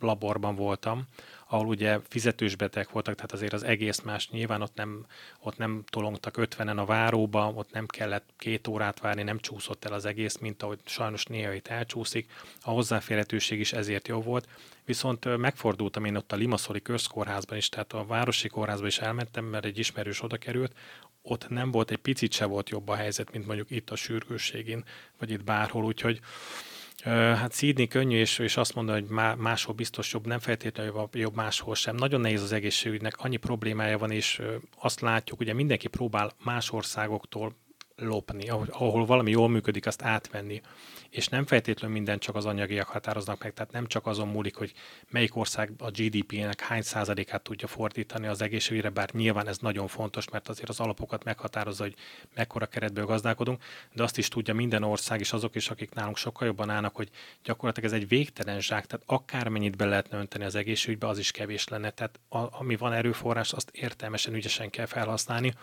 laborban 0.00 0.54
voltam, 0.54 1.06
ahol 1.50 1.66
ugye 1.66 1.98
fizetős 2.08 2.56
beteg 2.56 2.88
voltak, 2.92 3.14
tehát 3.14 3.32
azért 3.32 3.52
az 3.52 3.62
egész 3.62 4.00
más, 4.00 4.28
nyilván 4.28 4.62
ott 4.62 4.74
nem, 4.74 5.06
ott 5.40 5.56
nem 5.56 5.84
tolongtak 5.90 6.34
50-en 6.38 6.76
a 6.76 6.84
váróba, 6.84 7.52
ott 7.54 7.72
nem 7.72 7.86
kellett 7.86 8.28
két 8.38 8.66
órát 8.66 9.00
várni, 9.00 9.22
nem 9.22 9.38
csúszott 9.38 9.84
el 9.84 9.92
az 9.92 10.04
egész, 10.04 10.38
mint 10.38 10.62
ahogy 10.62 10.78
sajnos 10.84 11.24
néha 11.24 11.52
itt 11.52 11.68
elcsúszik. 11.68 12.30
A 12.60 12.70
hozzáférhetőség 12.70 13.60
is 13.60 13.72
ezért 13.72 14.08
jó 14.08 14.20
volt. 14.22 14.48
Viszont 14.84 15.36
megfordultam 15.36 16.04
én 16.04 16.16
ott 16.16 16.32
a 16.32 16.36
Limaszoli 16.36 16.82
közkórházban 16.82 17.56
is, 17.56 17.68
tehát 17.68 17.92
a 17.92 18.06
városi 18.06 18.48
kórházban 18.48 18.88
is 18.88 18.98
elmentem, 18.98 19.44
mert 19.44 19.64
egy 19.64 19.78
ismerős 19.78 20.22
oda 20.22 20.36
került, 20.36 20.72
ott 21.22 21.48
nem 21.48 21.70
volt, 21.70 21.90
egy 21.90 21.98
picit 21.98 22.32
se 22.32 22.44
volt 22.44 22.68
jobb 22.68 22.88
a 22.88 22.94
helyzet, 22.94 23.32
mint 23.32 23.46
mondjuk 23.46 23.70
itt 23.70 23.90
a 23.90 23.96
sürgősségén, 23.96 24.84
vagy 25.18 25.30
itt 25.30 25.44
bárhol, 25.44 25.84
úgyhogy 25.84 26.20
Hát 27.04 27.52
szídni 27.52 27.86
könnyű, 27.86 28.16
és, 28.16 28.38
és 28.38 28.56
azt 28.56 28.74
mondani, 28.74 29.00
hogy 29.00 29.10
máshol 29.38 29.74
biztos 29.74 30.12
jobb, 30.12 30.26
nem 30.26 30.38
feltétlenül 30.38 31.08
jobb 31.12 31.34
máshol 31.34 31.74
sem. 31.74 31.96
Nagyon 31.96 32.20
nehéz 32.20 32.42
az 32.42 32.52
egészségügynek, 32.52 33.18
annyi 33.18 33.36
problémája 33.36 33.98
van, 33.98 34.10
és 34.10 34.42
azt 34.78 35.00
látjuk, 35.00 35.40
ugye 35.40 35.52
mindenki 35.52 35.88
próbál 35.88 36.32
más 36.44 36.72
országoktól 36.72 37.56
lopni, 37.96 38.48
ahol, 38.48 38.66
ahol 38.70 39.06
valami 39.06 39.30
jól 39.30 39.48
működik, 39.48 39.86
azt 39.86 40.02
átvenni 40.02 40.60
és 41.10 41.28
nem 41.28 41.46
feltétlenül 41.46 41.96
minden 41.96 42.18
csak 42.18 42.34
az 42.34 42.46
anyagiak 42.46 42.88
határoznak 42.88 43.42
meg, 43.42 43.52
tehát 43.52 43.72
nem 43.72 43.86
csak 43.86 44.06
azon 44.06 44.28
múlik, 44.28 44.56
hogy 44.56 44.72
melyik 45.10 45.36
ország 45.36 45.70
a 45.78 45.90
GDP-nek 45.90 46.60
hány 46.60 46.82
százalékát 46.82 47.42
tudja 47.42 47.68
fordítani 47.68 48.26
az 48.26 48.42
egészségügyre, 48.42 48.90
bár 48.90 49.10
nyilván 49.12 49.48
ez 49.48 49.58
nagyon 49.58 49.86
fontos, 49.86 50.28
mert 50.28 50.48
azért 50.48 50.68
az 50.68 50.80
alapokat 50.80 51.24
meghatározza, 51.24 51.82
hogy 51.82 51.94
mekkora 52.34 52.66
keretből 52.66 53.04
gazdálkodunk, 53.04 53.62
de 53.92 54.02
azt 54.02 54.18
is 54.18 54.28
tudja 54.28 54.54
minden 54.54 54.82
ország, 54.82 55.20
és 55.20 55.32
azok 55.32 55.54
is, 55.54 55.70
akik 55.70 55.94
nálunk 55.94 56.16
sokkal 56.16 56.46
jobban 56.46 56.70
állnak, 56.70 56.96
hogy 56.96 57.08
gyakorlatilag 57.44 57.92
ez 57.92 58.00
egy 58.00 58.08
végtelen 58.08 58.60
zsák, 58.60 58.86
tehát 58.86 59.04
akármennyit 59.06 59.76
be 59.76 59.84
lehetne 59.84 60.18
önteni 60.18 60.44
az 60.44 60.54
egészségügybe, 60.54 61.06
az 61.06 61.18
is 61.18 61.30
kevés 61.30 61.68
lenne. 61.68 61.90
Tehát 61.90 62.20
a, 62.28 62.58
ami 62.58 62.76
van 62.76 62.92
erőforrás, 62.92 63.52
azt 63.52 63.70
értelmesen, 63.72 64.34
ügyesen 64.34 64.70
kell 64.70 64.86
felhasználni. 64.86 65.54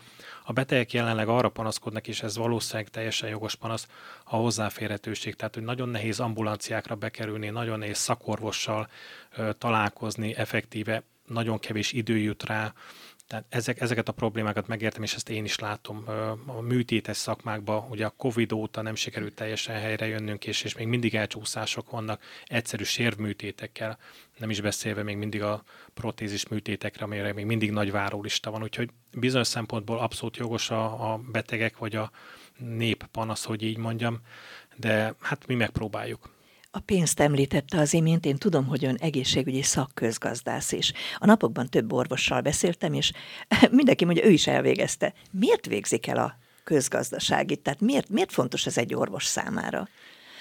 A 0.48 0.54
betegek 0.54 0.94
jelenleg 0.94 1.28
arra 1.28 1.50
panaszkodnak, 1.50 2.08
és 2.08 2.22
ez 2.22 2.38
valószínűleg 2.38 2.90
teljesen 2.90 3.30
jogos 3.30 3.56
panasz, 3.56 3.88
a 4.24 4.36
hozzáférhetőség. 4.36 5.36
Tehát 5.36 5.54
hogy 5.54 5.64
nagyon 5.64 5.90
nehéz 5.90 6.20
ambulanciákra 6.20 6.96
bekerülni, 6.96 7.50
nagyon 7.50 7.80
nehéz 7.80 7.98
szakorvossal 7.98 8.90
ö, 9.36 9.54
találkozni 9.54 10.36
effektíve, 10.36 11.04
nagyon 11.28 11.60
kevés 11.60 11.92
idő 11.92 12.18
jut 12.18 12.44
rá, 12.44 12.74
tehát 13.28 13.46
ezek, 13.50 13.82
ezeket 13.82 14.08
a 14.08 14.12
problémákat 14.12 14.68
megértem, 14.68 15.04
és 15.04 15.14
ezt 15.14 15.30
én 15.30 15.44
is 15.44 15.60
látom 15.60 16.04
a 16.46 16.62
műtétes 16.62 17.18
szakmákban, 17.18 17.90
ugye 17.90 18.06
a 18.06 18.14
Covid 18.18 18.52
óta 18.52 18.82
nem 18.82 18.96
sikerült 18.96 19.36
teljesen 19.36 19.76
helyre 19.80 20.06
jönnünk, 20.06 20.46
és, 20.46 20.64
és 20.64 20.76
még 20.76 20.88
mindig 20.88 21.16
elcsúszások 21.16 21.90
vannak 21.90 22.22
egyszerű 22.46 22.84
sérvműtétekkel, 22.84 23.98
nem 24.38 24.50
is 24.50 24.62
beszélve 24.62 25.04
még 25.04 25.18
mindig 25.18 25.42
a 25.42 25.64
protézis 25.94 26.48
műtétekre, 26.48 27.06
amire 27.06 27.34
még 27.34 27.46
mindig 27.46 27.72
nagy 27.72 27.92
várólista 27.92 28.52
van, 28.52 28.64
úgyhogy 28.64 28.90
bizonyos 29.12 29.48
szempontból 29.48 30.00
abszolút 30.00 30.38
jogos 30.38 30.70
a, 30.70 31.14
a 31.14 31.18
betegek, 31.18 31.78
vagy 31.78 31.96
a 31.96 32.12
nép 32.58 33.06
panasz, 33.12 33.44
hogy 33.44 33.64
így 33.64 33.78
mondjam, 33.78 34.20
de 34.76 35.16
hát 35.20 35.48
mi 35.48 35.56
megpróbáljuk. 35.56 36.35
A 36.76 36.80
pénzt 36.80 37.20
említette 37.20 37.80
az 37.80 37.94
imént, 37.94 38.26
én 38.26 38.38
tudom, 38.38 38.66
hogy 38.66 38.86
ön 38.86 38.96
egészségügyi 38.96 39.62
szakközgazdász 39.62 40.72
is. 40.72 40.92
A 41.18 41.26
napokban 41.26 41.70
több 41.70 41.94
orvossal 41.94 42.42
beszéltem, 42.42 42.94
és 42.94 43.12
mindenki 43.72 44.06
mondja, 44.06 44.26
ő 44.26 44.30
is 44.30 44.48
elvégezte. 44.48 45.14
Miért 45.32 45.66
végzik 45.66 46.08
el 46.08 46.18
a 46.18 46.38
közgazdaságit? 46.64 47.60
Tehát 47.60 47.80
miért, 47.80 48.10
miért 48.10 48.32
fontos 48.32 48.66
ez 48.66 48.78
egy 48.78 48.94
orvos 48.94 49.26
számára? 49.26 49.88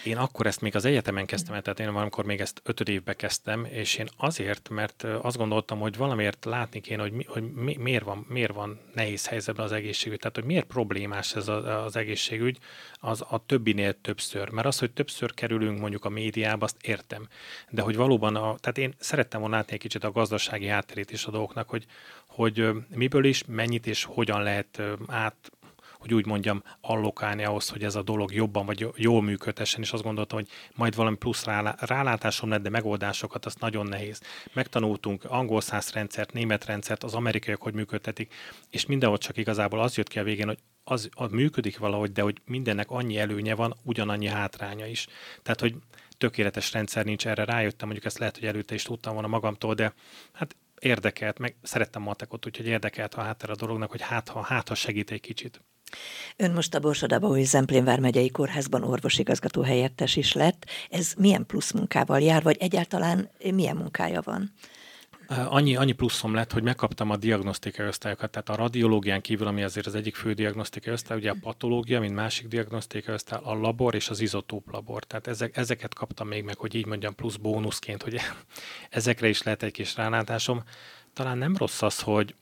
Én 0.05 0.17
akkor 0.17 0.47
ezt 0.47 0.61
még 0.61 0.77
az 0.77 0.85
egyetemen 0.85 1.27
kezdtem 1.27 1.61
tehát 1.61 1.81
én 1.81 1.93
valamikor 1.93 2.25
még 2.25 2.41
ezt 2.41 2.61
ötöd 2.65 2.89
évbe 2.89 3.15
kezdtem, 3.15 3.65
és 3.65 3.97
én 3.97 4.09
azért, 4.17 4.69
mert 4.69 5.03
azt 5.03 5.37
gondoltam, 5.37 5.79
hogy 5.79 5.97
valamiért 5.97 6.45
látni 6.45 6.81
kéne, 6.81 7.03
hogy, 7.03 7.13
mi, 7.13 7.25
hogy 7.25 7.53
mi, 7.53 7.77
miért, 7.77 8.05
van, 8.05 8.27
miért 8.29 8.53
van 8.53 8.81
nehéz 8.95 9.27
helyzetben 9.27 9.65
az 9.65 9.73
egészségügy, 9.73 10.19
tehát 10.19 10.37
hogy 10.37 10.45
miért 10.45 10.67
problémás 10.67 11.35
ez 11.35 11.49
a, 11.49 11.85
az 11.85 11.97
egészségügy 11.97 12.59
az 12.95 13.25
a 13.29 13.43
többinél 13.47 14.01
többször. 14.01 14.51
Mert 14.51 14.67
az, 14.67 14.79
hogy 14.79 14.91
többször 14.91 15.35
kerülünk 15.35 15.81
mondjuk 15.81 16.05
a 16.05 16.09
médiába, 16.09 16.65
azt 16.65 16.83
értem. 16.83 17.29
De 17.71 17.83
hogy 17.83 17.97
valóban, 17.97 18.37
a, 18.37 18.57
tehát 18.61 18.79
én 18.79 18.95
szerettem 18.99 19.41
volna 19.41 19.57
látni 19.57 19.73
egy 19.73 19.79
kicsit 19.79 20.05
a 20.05 20.13
gazdasági 20.13 20.67
hátterét 20.67 21.11
is 21.11 21.25
a 21.25 21.31
dolgoknak, 21.31 21.69
hogy, 21.69 21.87
hogy 22.27 22.71
miből 22.89 23.25
is, 23.25 23.45
mennyit 23.47 23.87
és 23.87 24.05
hogyan 24.05 24.43
lehet 24.43 24.83
át 25.07 25.53
hogy 26.05 26.15
úgy 26.15 26.27
mondjam, 26.27 26.63
allokálni 26.81 27.45
ahhoz, 27.45 27.69
hogy 27.69 27.85
ez 27.85 27.95
a 27.95 28.03
dolog 28.03 28.33
jobban 28.33 28.67
vagy 28.67 28.89
jól 28.97 29.23
működhessen, 29.23 29.83
és 29.83 29.93
azt 29.93 30.03
gondoltam, 30.03 30.39
hogy 30.39 30.49
majd 30.75 30.95
valami 30.95 31.17
plusz 31.17 31.45
rálátásom 31.79 32.49
lett, 32.49 32.63
de 32.63 32.69
megoldásokat, 32.69 33.47
az 33.47 33.55
nagyon 33.55 33.87
nehéz. 33.87 34.21
Megtanultunk 34.53 35.25
angol 35.25 35.61
száz 35.61 35.93
rendszert, 35.93 36.33
német 36.33 36.65
rendszert, 36.65 37.05
az 37.05 37.15
amerikaiak 37.15 37.63
hogy 37.63 37.75
működtetik, 37.75 38.35
és 38.71 38.87
mindenhol 38.87 39.19
csak 39.19 39.37
igazából 39.37 39.81
az 39.81 39.97
jött 39.97 40.09
ki 40.09 40.19
a 40.19 40.23
végén, 40.23 40.47
hogy 40.47 40.59
az, 40.85 41.09
az 41.13 41.31
működik 41.31 41.79
valahogy, 41.79 42.13
de 42.13 42.23
hogy 42.23 42.41
mindennek 42.45 42.91
annyi 42.91 43.19
előnye 43.19 43.55
van, 43.55 43.75
ugyanannyi 43.83 44.27
hátránya 44.27 44.87
is. 44.87 45.07
Tehát, 45.43 45.61
hogy 45.61 45.75
tökéletes 46.19 46.73
rendszer 46.73 47.05
nincs 47.05 47.27
erre, 47.27 47.45
rájöttem, 47.45 47.87
mondjuk 47.87 48.07
ezt 48.07 48.19
lehet, 48.19 48.39
hogy 48.39 48.49
előtte 48.49 48.75
is 48.75 48.83
tudtam 48.83 49.13
volna 49.13 49.29
magamtól, 49.29 49.75
de 49.75 49.95
hát 50.33 50.57
érdekelt, 50.81 51.39
meg 51.39 51.57
szerettem 51.63 52.03
matekot, 52.03 52.47
úgyhogy 52.47 52.67
érdekelt 52.67 53.15
a 53.15 53.21
háttér 53.21 53.51
a 53.51 53.57
dolognak, 53.57 53.91
hogy 53.91 54.03
hát 54.03 54.29
ha, 54.29 54.43
hát 54.43 54.69
ha 54.69 54.75
segít 54.75 55.11
egy 55.11 55.21
kicsit. 55.21 55.61
Ön 56.37 56.53
most 56.53 56.75
a 56.75 56.81
Borsodabói 56.81 57.45
Zemplén 57.45 57.85
vármegyei 57.85 58.31
kórházban 58.31 58.83
orvosigazgató 58.83 59.63
helyettes 59.63 60.17
is 60.17 60.33
lett. 60.33 60.67
Ez 60.91 61.15
milyen 61.19 61.47
plusz 61.47 61.73
munkával 61.73 62.21
jár, 62.21 62.43
vagy 62.43 62.57
egyáltalán 62.61 63.31
milyen 63.53 63.77
munkája 63.77 64.21
van? 64.21 64.53
Annyi, 65.29 65.77
annyi 65.77 65.93
pluszom 65.93 66.35
lett, 66.35 66.53
hogy 66.53 66.63
megkaptam 66.63 67.11
a 67.11 67.17
diagnosztikai 67.17 67.87
osztályokat, 67.87 68.31
tehát 68.31 68.49
a 68.49 68.55
radiológián 68.55 69.21
kívül, 69.21 69.47
ami 69.47 69.63
azért 69.63 69.87
az 69.87 69.95
egyik 69.95 70.15
fő 70.15 70.33
diagnosztikai 70.33 70.93
osztály, 70.93 71.17
ugye 71.17 71.31
a 71.31 71.37
patológia, 71.41 72.01
mint 72.01 72.15
másik 72.15 72.49
diagnosztikai 72.49 73.15
osztály, 73.15 73.41
a 73.43 73.55
labor 73.55 73.95
és 73.95 74.09
az 74.09 74.21
izotóp 74.21 74.71
labor. 74.71 75.05
Tehát 75.05 75.27
ezek, 75.27 75.57
ezeket 75.57 75.95
kaptam 75.95 76.29
még 76.29 76.45
meg, 76.45 76.59
hogy 76.59 76.75
így 76.75 76.87
mondjam, 76.87 77.15
plusz 77.15 77.37
bónuszként, 77.37 78.03
hogy 78.03 78.21
ezekre 78.91 79.29
is 79.29 79.43
lehet 79.43 79.63
egy 79.63 79.73
kis 79.73 79.97
rálátásom. 79.97 80.63
Talán 81.13 81.39
nem 81.39 81.57
rossz 81.57 81.83
az, 81.83 82.01
hogy 82.01 82.35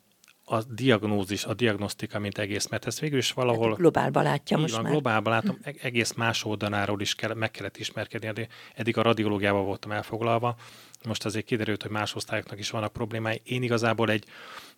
a 0.44 0.62
diagnózis, 0.62 1.44
a 1.44 1.54
diagnosztika, 1.54 2.18
mint 2.18 2.38
egész, 2.38 2.68
mert 2.68 2.86
ez 2.86 3.00
végül 3.00 3.18
is 3.18 3.32
valahol... 3.32 3.68
Hát 3.68 3.78
globálban 3.78 4.22
látja 4.22 4.58
most 4.58 4.74
van, 4.74 4.82
már. 4.82 4.92
Globálban 4.92 5.32
látom, 5.32 5.58
e- 5.62 5.74
egész 5.82 6.12
más 6.12 6.44
oldaláról 6.44 7.00
is 7.00 7.14
kell, 7.14 7.34
meg 7.34 7.50
kellett 7.50 7.76
ismerkedni. 7.76 8.48
Eddig 8.74 8.96
a 8.96 9.02
radiológiával 9.02 9.64
voltam 9.64 9.90
elfoglalva, 9.90 10.56
most 11.04 11.24
azért 11.24 11.44
kiderült, 11.44 11.82
hogy 11.82 11.90
más 11.90 12.14
osztályoknak 12.14 12.58
is 12.58 12.70
vannak 12.70 12.92
problémái. 12.92 13.40
Én 13.44 13.62
igazából 13.62 14.10
egy 14.10 14.24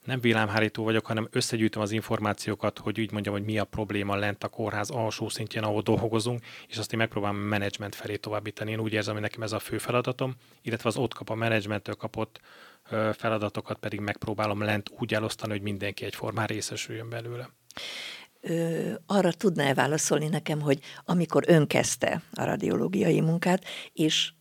nem 0.05 0.21
villámhárító 0.21 0.85
vagyok, 0.85 1.07
hanem 1.07 1.29
összegyűjtöm 1.31 1.83
az 1.83 1.91
információkat, 1.91 2.79
hogy 2.79 3.01
úgy 3.01 3.13
mondjam, 3.13 3.35
hogy 3.35 3.45
mi 3.45 3.59
a 3.59 3.65
probléma 3.65 4.17
lent 4.17 4.45
a 4.45 4.49
kórház 4.49 4.91
alsó 4.91 5.29
szintjén, 5.29 5.63
ahol 5.63 5.83
dolgozunk, 5.83 6.41
és 6.69 6.77
azt 6.77 6.93
én 6.93 6.99
megpróbálom 6.99 7.37
menedzsment 7.37 7.95
felé 7.95 8.17
továbbítani. 8.17 8.71
Én 8.71 8.81
úgy 8.81 8.93
érzem, 8.93 9.13
hogy 9.13 9.23
nekem 9.23 9.43
ez 9.43 9.53
a 9.53 9.59
fő 9.59 9.79
feladatom, 9.79 10.35
illetve 10.63 10.89
az 10.89 10.97
ott 10.97 11.15
kap 11.15 11.31
a 11.31 11.35
menedzsmenttől 11.35 11.95
kapott 11.95 12.41
feladatokat 13.13 13.79
pedig 13.79 14.01
megpróbálom 14.01 14.63
lent 14.63 14.91
úgy 14.99 15.15
elosztani, 15.15 15.53
hogy 15.53 15.63
mindenki 15.63 16.05
egyformán 16.05 16.47
részesüljön 16.47 17.09
belőle. 17.09 17.49
Ö, 18.41 18.93
arra 19.07 19.33
tudná-e 19.33 19.75
válaszolni 19.75 20.29
nekem, 20.29 20.61
hogy 20.61 20.79
amikor 21.05 21.45
ön 21.47 21.67
kezdte 21.67 22.23
a 22.33 22.45
radiológiai 22.45 23.21
munkát, 23.21 23.65
és 23.93 24.33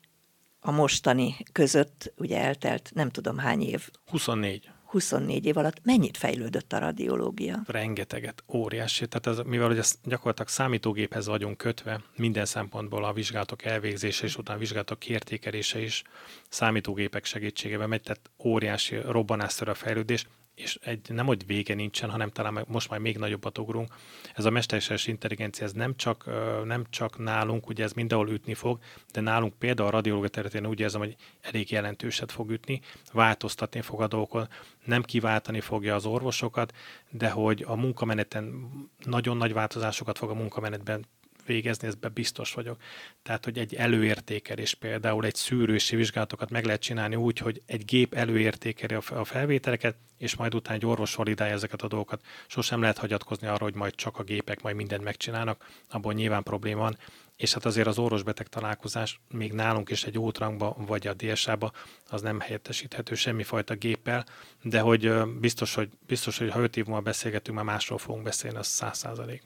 a 0.59 0.71
mostani 0.71 1.35
között 1.51 2.13
ugye 2.17 2.39
eltelt 2.39 2.91
nem 2.93 3.09
tudom 3.09 3.37
hány 3.37 3.61
év. 3.61 3.89
24. 4.05 4.69
24 4.93 5.45
év 5.45 5.57
alatt 5.57 5.79
mennyit 5.83 6.17
fejlődött 6.17 6.73
a 6.73 6.77
radiológia? 6.77 7.61
Rengeteget, 7.65 8.43
óriási. 8.53 9.07
Tehát 9.07 9.39
ez, 9.39 9.45
mivel 9.45 9.77
ezt 9.77 9.97
gyakorlatilag 10.03 10.49
számítógéphez 10.49 11.27
vagyunk 11.27 11.57
kötve, 11.57 12.01
minden 12.15 12.45
szempontból 12.45 13.03
a 13.03 13.13
vizsgálatok 13.13 13.65
elvégzése 13.65 14.25
és 14.25 14.37
utána 14.37 14.57
a 14.57 14.61
vizsgálatok 14.61 14.99
kiértékelése 14.99 15.81
is 15.81 16.03
számítógépek 16.49 17.25
segítségével 17.25 17.87
megy, 17.87 18.01
tehát 18.01 18.29
óriási 18.43 18.95
robbanásszerű 18.95 19.71
a 19.71 19.73
fejlődés 19.73 20.27
és 20.55 20.79
egy, 20.81 21.09
nem 21.09 21.25
hogy 21.25 21.45
vége 21.45 21.73
nincsen, 21.73 22.09
hanem 22.09 22.29
talán 22.29 22.65
most 22.67 22.89
már 22.89 22.99
még 22.99 23.17
nagyobbat 23.17 23.57
ugrunk. 23.57 23.93
Ez 24.33 24.45
a 24.45 24.49
mesterséges 24.49 25.07
intelligencia, 25.07 25.65
ez 25.65 25.71
nem 25.71 25.95
csak, 25.95 26.25
nem 26.65 26.85
csak 26.89 27.17
nálunk, 27.17 27.67
ugye 27.67 27.83
ez 27.83 27.93
mindenhol 27.93 28.29
ütni 28.29 28.53
fog, 28.53 28.79
de 29.11 29.21
nálunk 29.21 29.53
például 29.53 29.87
a 29.87 29.91
radiológia 29.91 30.29
területén 30.29 30.67
úgy 30.67 30.79
érzem, 30.79 31.01
hogy 31.01 31.15
elég 31.41 31.71
jelentőset 31.71 32.31
fog 32.31 32.51
ütni, 32.51 32.81
változtatni 33.11 33.81
fog 33.81 34.01
a 34.01 34.07
dolgokon, 34.07 34.49
nem 34.85 35.03
kiváltani 35.03 35.59
fogja 35.59 35.95
az 35.95 36.05
orvosokat, 36.05 36.73
de 37.09 37.29
hogy 37.29 37.63
a 37.67 37.75
munkameneten 37.75 38.69
nagyon 39.03 39.37
nagy 39.37 39.53
változásokat 39.53 40.17
fog 40.17 40.29
a 40.29 40.33
munkamenetben 40.33 41.05
végezni, 41.45 41.87
ezben 41.87 42.11
biztos 42.13 42.53
vagyok. 42.53 42.81
Tehát, 43.23 43.43
hogy 43.43 43.57
egy 43.57 43.75
előértékelés 43.75 44.73
például, 44.73 45.25
egy 45.25 45.35
szűrősi 45.35 45.95
vizsgálatokat 45.95 46.49
meg 46.49 46.65
lehet 46.65 46.81
csinálni 46.81 47.15
úgy, 47.15 47.37
hogy 47.37 47.61
egy 47.65 47.85
gép 47.85 48.13
előértékeli 48.13 48.95
a 49.09 49.23
felvételeket, 49.23 49.95
és 50.17 50.35
majd 50.35 50.55
utána 50.55 50.75
egy 50.75 50.85
orvos 50.85 51.15
validálja 51.15 51.53
ezeket 51.53 51.81
a 51.81 51.87
dolgokat. 51.87 52.21
Sosem 52.47 52.81
lehet 52.81 52.97
hagyatkozni 52.97 53.47
arra, 53.47 53.63
hogy 53.63 53.75
majd 53.75 53.95
csak 53.95 54.19
a 54.19 54.23
gépek 54.23 54.61
majd 54.61 54.75
mindent 54.75 55.03
megcsinálnak, 55.03 55.67
abból 55.89 56.13
nyilván 56.13 56.43
probléma 56.43 56.79
van, 56.79 56.97
és 57.35 57.53
hát 57.53 57.65
azért 57.65 57.87
az 57.87 57.97
orvos-beteg 57.97 58.47
találkozás 58.47 59.21
még 59.29 59.53
nálunk 59.53 59.89
is 59.89 60.03
egy 60.03 60.17
útrangba, 60.17 60.75
vagy 60.77 61.07
a 61.07 61.13
DSA-ba, 61.13 61.71
az 62.09 62.21
nem 62.21 62.39
helyettesíthető 62.39 63.15
semmifajta 63.15 63.75
géppel, 63.75 64.25
de 64.63 64.79
hogy 64.79 65.11
biztos, 65.39 65.73
hogy, 65.73 65.89
biztos, 66.05 66.37
hogy 66.37 66.49
ha 66.49 66.59
öt 66.59 66.77
év 66.77 66.85
múlva 66.85 67.01
beszélgetünk, 67.01 67.57
már 67.57 67.65
másról 67.65 67.97
fogunk 67.97 68.23
beszélni, 68.23 68.57
az 68.57 68.67
száz 68.67 68.97
százalék. 68.97 69.43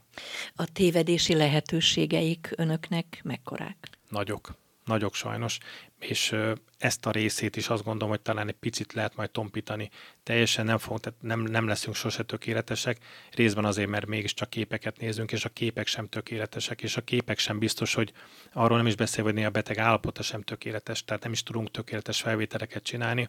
A 0.56 0.72
tévedési 0.72 1.36
lehetőségeik 1.36 2.54
önöknek 2.56 3.22
mekkorák? 3.24 3.90
Nagyok 4.10 4.56
nagyok 4.88 5.16
sajnos, 5.16 5.58
és 6.00 6.36
ezt 6.78 7.06
a 7.06 7.12
részét 7.12 7.56
is 7.56 7.70
azt 7.70 7.84
gondolom, 7.84 8.10
hogy 8.10 8.22
talán 8.22 8.48
egy 8.48 8.56
picit 8.56 8.94
lehet 8.94 9.16
majd 9.16 9.32
tompítani. 9.32 9.90
Teljesen 10.24 10.66
nem, 10.66 10.78
fogunk, 10.78 11.02
tehát 11.02 11.22
nem, 11.22 11.40
nem 11.40 11.68
leszünk 11.68 11.96
sose 11.96 12.24
tökéletesek, 12.24 12.98
részben 13.32 13.66
azért, 13.66 13.90
mert 13.90 14.06
mégiscsak 14.06 14.50
képeket 14.50 15.00
nézünk, 15.00 15.32
és 15.32 15.46
a 15.46 15.50
képek 15.50 15.88
sem 15.88 16.08
tökéletesek, 16.08 16.82
és 16.84 16.98
a 16.98 17.02
képek 17.02 17.40
sem 17.40 17.60
biztos, 17.60 17.94
hogy 17.94 18.14
arról 18.54 18.78
nem 18.78 18.88
is 18.88 18.96
beszél, 18.96 19.24
hogy 19.24 19.44
a 19.44 19.50
beteg 19.50 19.78
állapota 19.78 20.22
sem 20.22 20.42
tökéletes, 20.42 21.04
tehát 21.04 21.24
nem 21.24 21.32
is 21.32 21.44
tudunk 21.44 21.72
tökéletes 21.72 22.22
felvételeket 22.22 22.84
csinálni. 22.84 23.28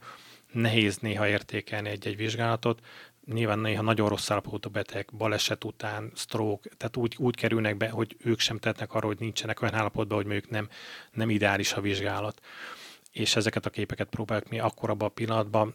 Nehéz 0.52 0.96
néha 0.96 1.28
értékelni 1.28 1.88
egy-egy 1.88 2.16
vizsgálatot, 2.16 2.80
nyilván 3.32 3.58
néha 3.58 3.82
nagyon 3.82 4.08
rossz 4.08 4.30
állapotú 4.30 4.70
beteg, 4.70 5.08
baleset 5.16 5.64
után, 5.64 6.12
stroke, 6.14 6.70
tehát 6.76 6.96
úgy, 6.96 7.16
úgy 7.18 7.34
kerülnek 7.34 7.76
be, 7.76 7.88
hogy 7.88 8.16
ők 8.24 8.38
sem 8.38 8.58
tettnek 8.58 8.94
arra, 8.94 9.06
hogy 9.06 9.18
nincsenek 9.18 9.62
olyan 9.62 9.74
állapotban, 9.74 10.16
hogy 10.16 10.26
mondjuk 10.26 10.50
nem, 10.50 10.68
nem 11.12 11.30
ideális 11.30 11.72
a 11.72 11.80
vizsgálat. 11.80 12.40
És 13.12 13.36
ezeket 13.36 13.66
a 13.66 13.70
képeket 13.70 14.08
próbáljuk 14.08 14.48
mi 14.48 14.58
akkor 14.58 14.90
abban 14.90 15.08
a 15.08 15.12
pillanatban 15.12 15.74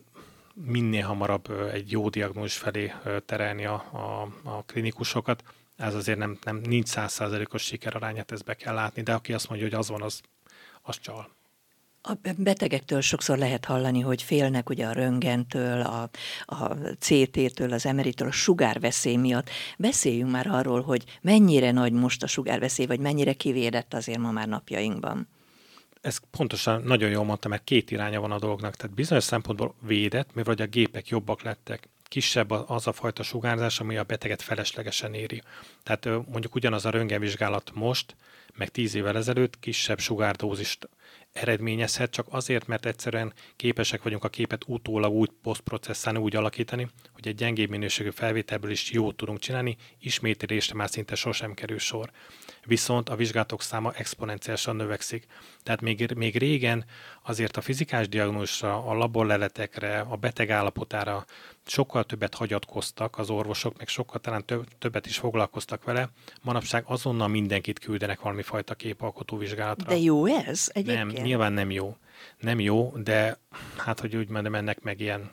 minél 0.53 1.05
hamarabb 1.05 1.69
egy 1.72 1.91
jó 1.91 2.10
diagnózis 2.10 2.57
felé 2.57 2.93
terelni 3.25 3.65
a, 3.65 3.74
a, 3.74 4.22
a 4.43 4.63
klinikusokat. 4.63 5.43
Ez 5.77 5.95
azért 5.95 6.17
nem, 6.17 6.38
nem 6.43 6.55
nincs 6.55 6.88
százszázalékos 6.88 7.63
sikerarányát, 7.63 8.31
ezt 8.31 8.45
be 8.45 8.53
kell 8.53 8.74
látni, 8.74 9.01
de 9.01 9.13
aki 9.13 9.33
azt 9.33 9.50
mondja, 9.50 9.67
hogy 9.67 9.77
az 9.77 9.89
van, 9.89 10.01
az, 10.01 10.22
az 10.81 11.00
csal. 11.00 11.29
A 12.05 12.13
betegektől 12.38 13.01
sokszor 13.01 13.38
lehet 13.38 13.65
hallani, 13.65 14.00
hogy 14.00 14.22
félnek 14.22 14.69
ugye 14.69 14.86
a 14.86 14.91
röngentől, 14.91 15.81
a, 15.81 16.10
a 16.45 16.75
CT-től, 17.00 17.74
az 17.74 17.83
MRI-től, 17.83 18.27
a 18.27 18.31
sugárveszély 18.31 19.15
miatt. 19.15 19.50
Beszéljünk 19.77 20.31
már 20.31 20.48
arról, 20.48 20.81
hogy 20.81 21.03
mennyire 21.22 21.72
nagy 21.72 21.91
most 21.91 22.24
a 22.24 22.27
sugárveszély, 22.27 22.86
vagy 22.86 23.00
mennyire 23.00 23.33
kivédett 23.33 23.93
azért 23.93 24.17
ma 24.17 24.31
már 24.31 24.48
napjainkban. 24.48 25.27
Ez 26.01 26.17
pontosan 26.31 26.81
nagyon 26.83 27.10
jól 27.10 27.24
mondtam, 27.24 27.51
mert 27.51 27.63
két 27.63 27.91
iránya 27.91 28.22
van 28.22 28.31
a 28.31 28.39
dolognak. 28.39 28.75
Tehát 28.75 28.95
bizonyos 28.95 29.24
szempontból 29.24 29.75
védett, 29.81 30.33
mivel 30.33 30.55
a 30.55 30.65
gépek 30.65 31.07
jobbak 31.07 31.41
lettek, 31.41 31.89
kisebb 32.13 32.51
az 32.51 32.88
a 32.88 32.91
fajta 32.91 33.24
sugárzás, 33.24 33.79
ami 33.79 33.98
a 33.98 34.03
beteget 34.03 34.41
feleslegesen 34.41 35.13
éri. 35.13 35.41
Tehát 35.84 36.05
mondjuk 36.05 36.55
ugyanaz 36.55 36.86
a 36.86 36.89
röntgenvizsgálat 36.89 37.72
most, 37.74 38.15
meg 38.53 38.70
tíz 38.70 38.96
évvel 38.96 39.17
ezelőtt 39.17 39.60
kisebb 39.60 40.00
sugárdózist 40.00 40.89
eredményezhet, 41.32 42.12
csak 42.12 42.25
azért, 42.29 42.67
mert 42.67 42.86
egyszerűen 42.86 43.34
képesek 43.55 44.03
vagyunk 44.03 44.24
a 44.24 44.29
képet 44.29 44.63
utólag 44.67 45.12
úgy 45.12 45.32
posztprocesszálni, 45.41 46.20
úgy 46.20 46.36
alakítani, 46.36 46.88
hogy 47.13 47.27
egy 47.27 47.36
gyengébb 47.36 47.70
minőségű 47.70 48.10
felvételből 48.10 48.72
is 48.72 48.91
jót 48.91 49.15
tudunk 49.15 49.39
csinálni, 49.39 49.77
ismétlésre 50.00 50.75
már 50.75 50.89
szinte 50.89 51.15
sosem 51.15 51.53
kerül 51.53 51.79
sor. 51.79 52.12
Viszont 52.65 53.10
a 53.10 53.15
vizsgálatok 53.15 53.62
száma 53.62 53.93
exponenciálisan 53.93 54.75
növekszik. 54.75 55.25
Tehát 55.63 55.82
még, 55.82 56.13
még 56.15 56.38
régen 56.38 56.86
azért 57.22 57.58
a 57.58 57.62
fizikás 57.62 58.10
diagnózisra, 58.10 58.86
a 58.86 58.93
laborleletekre, 58.93 60.00
a 60.00 60.15
beteg 60.15 60.50
állapotára 60.50 61.25
sokkal 61.65 62.03
többet 62.03 62.36
hagyatkoztak 62.36 63.17
az 63.17 63.29
orvosok, 63.29 63.77
meg 63.77 63.88
sokkal 63.88 64.20
talán 64.22 64.46
többet 64.79 65.05
is 65.05 65.17
foglalkoztak 65.17 65.84
vele. 65.84 66.10
Manapság 66.41 66.84
azonnal 66.88 67.27
mindenkit 67.27 67.79
küldenek 67.79 68.22
valami 68.22 68.41
fajta 68.41 68.75
képalkotó 68.75 69.38
vizsgálatra. 69.38 69.88
De 69.89 69.98
jó 69.98 70.25
ez 70.25 70.70
egyébként? 70.74 71.13
Nem, 71.13 71.24
nyilván 71.24 71.53
nem 71.53 71.72
jó. 71.72 71.98
Nem 72.39 72.60
jó, 72.60 72.93
de 72.96 73.38
hát, 73.77 74.00
hogy 74.00 74.15
úgy 74.15 74.29
mondom, 74.29 74.55
ennek 74.55 74.82
meg 74.82 75.00
ilyen 75.00 75.32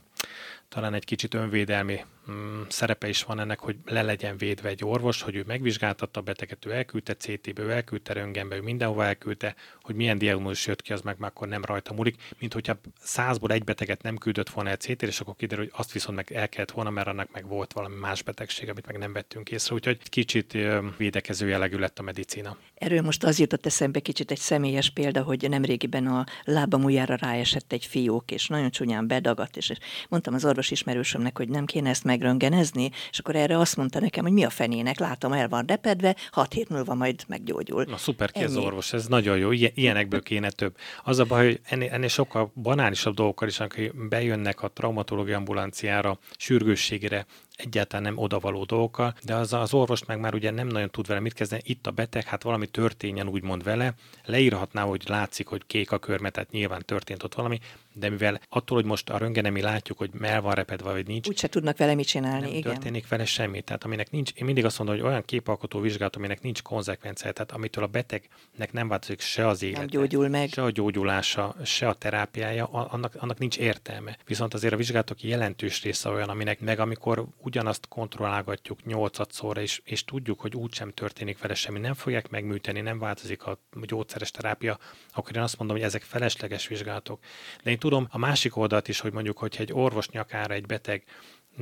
talán 0.68 0.94
egy 0.94 1.04
kicsit 1.04 1.34
önvédelmi 1.34 2.04
mm, 2.30 2.62
szerepe 2.68 3.08
is 3.08 3.22
van 3.22 3.40
ennek, 3.40 3.58
hogy 3.58 3.76
le 3.84 4.02
legyen 4.02 4.36
védve 4.36 4.68
egy 4.68 4.84
orvos, 4.84 5.22
hogy 5.22 5.34
ő 5.34 5.44
megvizsgáltatta 5.46 6.20
a 6.20 6.22
beteget, 6.22 6.66
ő 6.66 6.72
elküldte 6.72 7.14
CT-be, 7.14 7.62
ő 7.62 7.70
elküldte 7.70 8.12
röntgenbe, 8.12 8.56
ő 8.56 8.60
mindenhova 8.60 9.04
elküldte, 9.04 9.54
hogy 9.82 9.94
milyen 9.94 10.18
diagnózis 10.18 10.66
jött 10.66 10.82
ki, 10.82 10.92
az 10.92 11.00
meg 11.00 11.18
már 11.18 11.30
akkor 11.30 11.48
nem 11.48 11.64
rajta 11.64 11.92
múlik, 11.92 12.22
mint 12.38 12.52
hogyha 12.52 12.80
százból 13.00 13.50
egy 13.50 13.64
beteget 13.64 14.02
nem 14.02 14.16
küldött 14.16 14.48
volna 14.48 14.70
egy 14.70 14.80
CT-re, 14.80 15.06
és 15.06 15.20
akkor 15.20 15.36
kiderül, 15.36 15.64
hogy 15.64 15.72
azt 15.76 15.92
viszont 15.92 16.16
meg 16.16 16.32
el 16.32 16.48
kellett 16.48 16.70
volna, 16.70 16.90
mert 16.90 17.06
annak 17.06 17.28
meg 17.32 17.46
volt 17.46 17.72
valami 17.72 17.94
más 17.94 18.22
betegség, 18.22 18.68
amit 18.68 18.86
meg 18.86 18.98
nem 18.98 19.12
vettünk 19.12 19.50
észre. 19.50 19.74
Úgyhogy 19.74 20.08
kicsit 20.08 20.56
védekező 20.96 21.48
jellegű 21.48 21.76
lett 21.76 21.98
a 21.98 22.02
medicina. 22.02 22.56
Erről 22.74 23.00
most 23.00 23.24
az 23.24 23.38
jutott 23.38 23.66
eszembe 23.66 24.00
kicsit 24.00 24.30
egy 24.30 24.38
személyes 24.38 24.90
példa, 24.90 25.22
hogy 25.22 25.48
nemrégiben 25.48 26.06
a 26.06 26.24
lábam 26.44 26.84
ujjára 26.84 27.14
ráesett 27.14 27.72
egy 27.72 27.86
fiók, 27.86 28.30
és 28.30 28.46
nagyon 28.46 28.70
csúnyán 28.70 29.06
bedagadt, 29.06 29.56
és 29.56 29.72
mondtam 30.08 30.34
az 30.34 30.44
orvos 30.44 30.70
ismerősömnek, 30.70 31.36
hogy 31.36 31.48
nem 31.48 31.64
kéne 31.64 31.88
ezt 31.88 32.04
megröngenezni, 32.10 32.90
és 33.10 33.18
akkor 33.18 33.36
erre 33.36 33.58
azt 33.58 33.76
mondta 33.76 34.00
nekem, 34.00 34.24
hogy 34.24 34.32
mi 34.32 34.44
a 34.44 34.50
fenének, 34.50 34.98
látom, 34.98 35.32
el 35.32 35.48
van 35.48 35.64
repedve, 35.66 36.16
hat 36.30 36.52
hét 36.52 36.68
múlva 36.68 36.94
majd 36.94 37.22
meggyógyul. 37.26 37.84
Na 37.88 37.96
szuper, 37.96 38.30
ki 38.30 38.44
az 38.44 38.56
orvos, 38.56 38.92
ez 38.92 39.06
nagyon 39.06 39.38
jó, 39.38 39.52
ilyenekből 39.52 40.22
kéne 40.22 40.50
több. 40.50 40.76
Az 41.04 41.18
a 41.18 41.24
baj, 41.24 41.44
hogy 41.44 41.60
ennél, 41.64 41.90
ennél 41.90 42.08
sokkal 42.08 42.52
banálisabb 42.54 43.14
dolgokkal 43.14 43.48
is, 43.48 43.60
akik 43.60 44.08
bejönnek 44.08 44.62
a 44.62 44.68
traumatológiai 44.68 45.36
ambulanciára, 45.36 46.18
sürgősségére, 46.36 47.26
egyáltalán 47.60 48.04
nem 48.04 48.18
odavaló 48.18 48.64
dolgokkal, 48.64 49.14
de 49.24 49.34
az, 49.34 49.52
az 49.52 49.74
orvos 49.74 50.04
meg 50.04 50.20
már 50.20 50.34
ugye 50.34 50.50
nem 50.50 50.66
nagyon 50.66 50.90
tud 50.90 51.06
vele 51.06 51.20
mit 51.20 51.32
kezdeni, 51.32 51.62
itt 51.64 51.86
a 51.86 51.90
beteg, 51.90 52.24
hát 52.24 52.42
valami 52.42 52.66
történjen 52.66 53.28
úgymond 53.28 53.62
vele, 53.62 53.94
leírhatná, 54.24 54.82
hogy 54.82 55.02
látszik, 55.06 55.46
hogy 55.46 55.62
kék 55.66 55.92
a 55.92 55.98
körme, 55.98 56.30
tehát 56.30 56.50
nyilván 56.50 56.82
történt 56.84 57.22
ott 57.22 57.34
valami, 57.34 57.58
de 57.92 58.08
mivel 58.08 58.40
attól, 58.48 58.76
hogy 58.76 58.86
most 58.86 59.10
a 59.10 59.18
röngenemi 59.18 59.60
látjuk, 59.60 59.98
hogy 59.98 60.10
mel 60.12 60.40
van 60.40 60.54
repedve, 60.54 60.90
vagy 60.90 61.06
nincs. 61.06 61.28
Úgyse 61.28 61.48
tudnak 61.48 61.76
vele 61.76 61.94
mit 61.94 62.06
csinálni, 62.06 62.40
nem 62.40 62.50
igen. 62.50 62.72
történik 62.72 63.08
vele 63.08 63.24
semmi. 63.24 63.60
Tehát 63.60 63.84
aminek 63.84 64.10
nincs, 64.10 64.32
én 64.34 64.44
mindig 64.44 64.64
azt 64.64 64.78
mondom, 64.78 64.96
hogy 64.96 65.04
olyan 65.04 65.24
képalkotó 65.24 65.80
vizsgálat, 65.80 66.16
aminek 66.16 66.42
nincs 66.42 66.62
konzekvencia, 66.62 67.32
tehát 67.32 67.52
amitől 67.52 67.84
a 67.84 67.86
betegnek 67.86 68.72
nem 68.72 68.88
változik 68.88 69.20
se 69.20 69.46
az 69.46 69.62
élet, 69.62 69.78
nem 69.78 69.86
gyógyul 69.86 70.28
meg. 70.28 70.48
se 70.48 70.62
a 70.62 70.70
gyógyulása, 70.70 71.54
se 71.64 71.88
a 71.88 71.94
terápiája, 71.94 72.64
annak, 72.66 73.14
annak 73.18 73.38
nincs 73.38 73.58
értelme. 73.58 74.16
Viszont 74.26 74.54
azért 74.54 74.72
a 74.72 74.76
vizsgálatok 74.76 75.22
jelentős 75.22 75.82
része 75.82 76.08
olyan, 76.08 76.28
aminek 76.28 76.60
meg 76.60 76.78
amikor 76.78 77.26
ugyanazt 77.50 77.88
kontrollálgatjuk 77.88 78.84
nyolcadszorra, 78.84 79.60
és, 79.60 79.80
és 79.84 80.04
tudjuk, 80.04 80.40
hogy 80.40 80.56
úgysem 80.56 80.90
történik 80.90 81.38
vele 81.38 81.54
semmi, 81.54 81.78
nem 81.78 81.94
fogják 81.94 82.28
megműteni, 82.28 82.80
nem 82.80 82.98
változik 82.98 83.46
a 83.46 83.58
gyógyszeres 83.82 84.30
terápia, 84.30 84.78
akkor 85.12 85.36
én 85.36 85.42
azt 85.42 85.58
mondom, 85.58 85.76
hogy 85.76 85.86
ezek 85.86 86.02
felesleges 86.02 86.66
vizsgálatok. 86.66 87.20
De 87.62 87.70
én 87.70 87.78
tudom 87.78 88.06
a 88.10 88.18
másik 88.18 88.56
oldalt 88.56 88.88
is, 88.88 89.00
hogy 89.00 89.12
mondjuk, 89.12 89.38
hogy 89.38 89.56
egy 89.58 89.72
orvos 89.72 90.08
nyakára 90.08 90.54
egy 90.54 90.66
beteg 90.66 91.04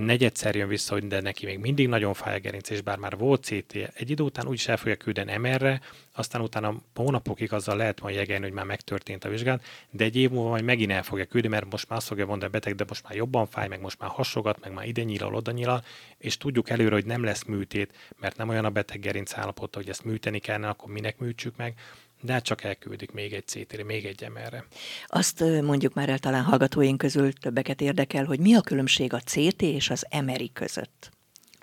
negyedszer 0.04 0.54
jön 0.54 0.68
vissza, 0.68 0.92
hogy 0.92 1.06
de 1.06 1.20
neki 1.20 1.46
még 1.46 1.58
mindig 1.58 1.88
nagyon 1.88 2.14
fáj 2.14 2.34
a 2.34 2.38
gerinc, 2.38 2.70
és 2.70 2.80
bár 2.80 2.98
már 2.98 3.16
volt 3.16 3.44
CT, 3.44 3.74
egy 3.94 4.10
idő 4.10 4.22
után 4.22 4.46
úgyis 4.46 4.68
el 4.68 4.76
fogja 4.76 4.96
küldeni 4.96 5.36
MR-re, 5.36 5.80
aztán 6.12 6.40
utána 6.40 6.74
hónapokig 6.94 7.52
azzal 7.52 7.76
lehet 7.76 8.00
majd 8.00 8.14
jegelni, 8.14 8.44
hogy 8.44 8.52
már 8.52 8.64
megtörtént 8.64 9.24
a 9.24 9.28
vizsgálat, 9.28 9.64
de 9.90 10.04
egy 10.04 10.16
év 10.16 10.30
múlva 10.30 10.48
majd 10.48 10.64
megint 10.64 10.90
el 10.90 11.02
fogja 11.02 11.24
küldeni, 11.24 11.54
mert 11.54 11.70
most 11.70 11.88
már 11.88 11.98
azt 11.98 12.08
fogja 12.08 12.26
mondani 12.26 12.50
a 12.50 12.52
beteg, 12.52 12.74
de 12.74 12.84
most 12.88 13.02
már 13.04 13.14
jobban 13.14 13.46
fáj, 13.46 13.68
meg 13.68 13.80
most 13.80 13.98
már 13.98 14.10
hasogat, 14.10 14.60
meg 14.60 14.72
már 14.72 14.86
ide 14.86 15.02
nyilal, 15.02 15.34
oda 15.34 15.50
nyilal, 15.50 15.84
és 16.18 16.36
tudjuk 16.36 16.70
előre, 16.70 16.94
hogy 16.94 17.06
nem 17.06 17.24
lesz 17.24 17.44
műtét, 17.44 17.92
mert 18.16 18.36
nem 18.36 18.48
olyan 18.48 18.64
a 18.64 18.70
beteg 18.70 19.00
gerinc 19.00 19.36
állapota, 19.38 19.78
hogy 19.78 19.88
ezt 19.88 20.04
műteni 20.04 20.38
kellene, 20.38 20.68
akkor 20.68 20.92
minek 20.92 21.18
műtsük 21.18 21.56
meg, 21.56 21.74
de 22.20 22.32
hát 22.32 22.44
csak 22.44 22.64
elküldik 22.64 23.10
még 23.10 23.32
egy 23.32 23.44
ct 23.44 23.84
még 23.84 24.04
egy 24.04 24.28
MR-re. 24.34 24.64
Azt 25.06 25.40
mondjuk 25.40 25.94
már 25.94 26.08
el 26.08 26.18
talán 26.18 26.42
hallgatóink 26.42 26.98
közül 26.98 27.32
többeket 27.32 27.80
érdekel, 27.80 28.24
hogy 28.24 28.40
mi 28.40 28.54
a 28.54 28.60
különbség 28.60 29.12
a 29.12 29.20
CT 29.20 29.62
és 29.62 29.90
az 29.90 30.06
MRI 30.24 30.50
között? 30.52 31.10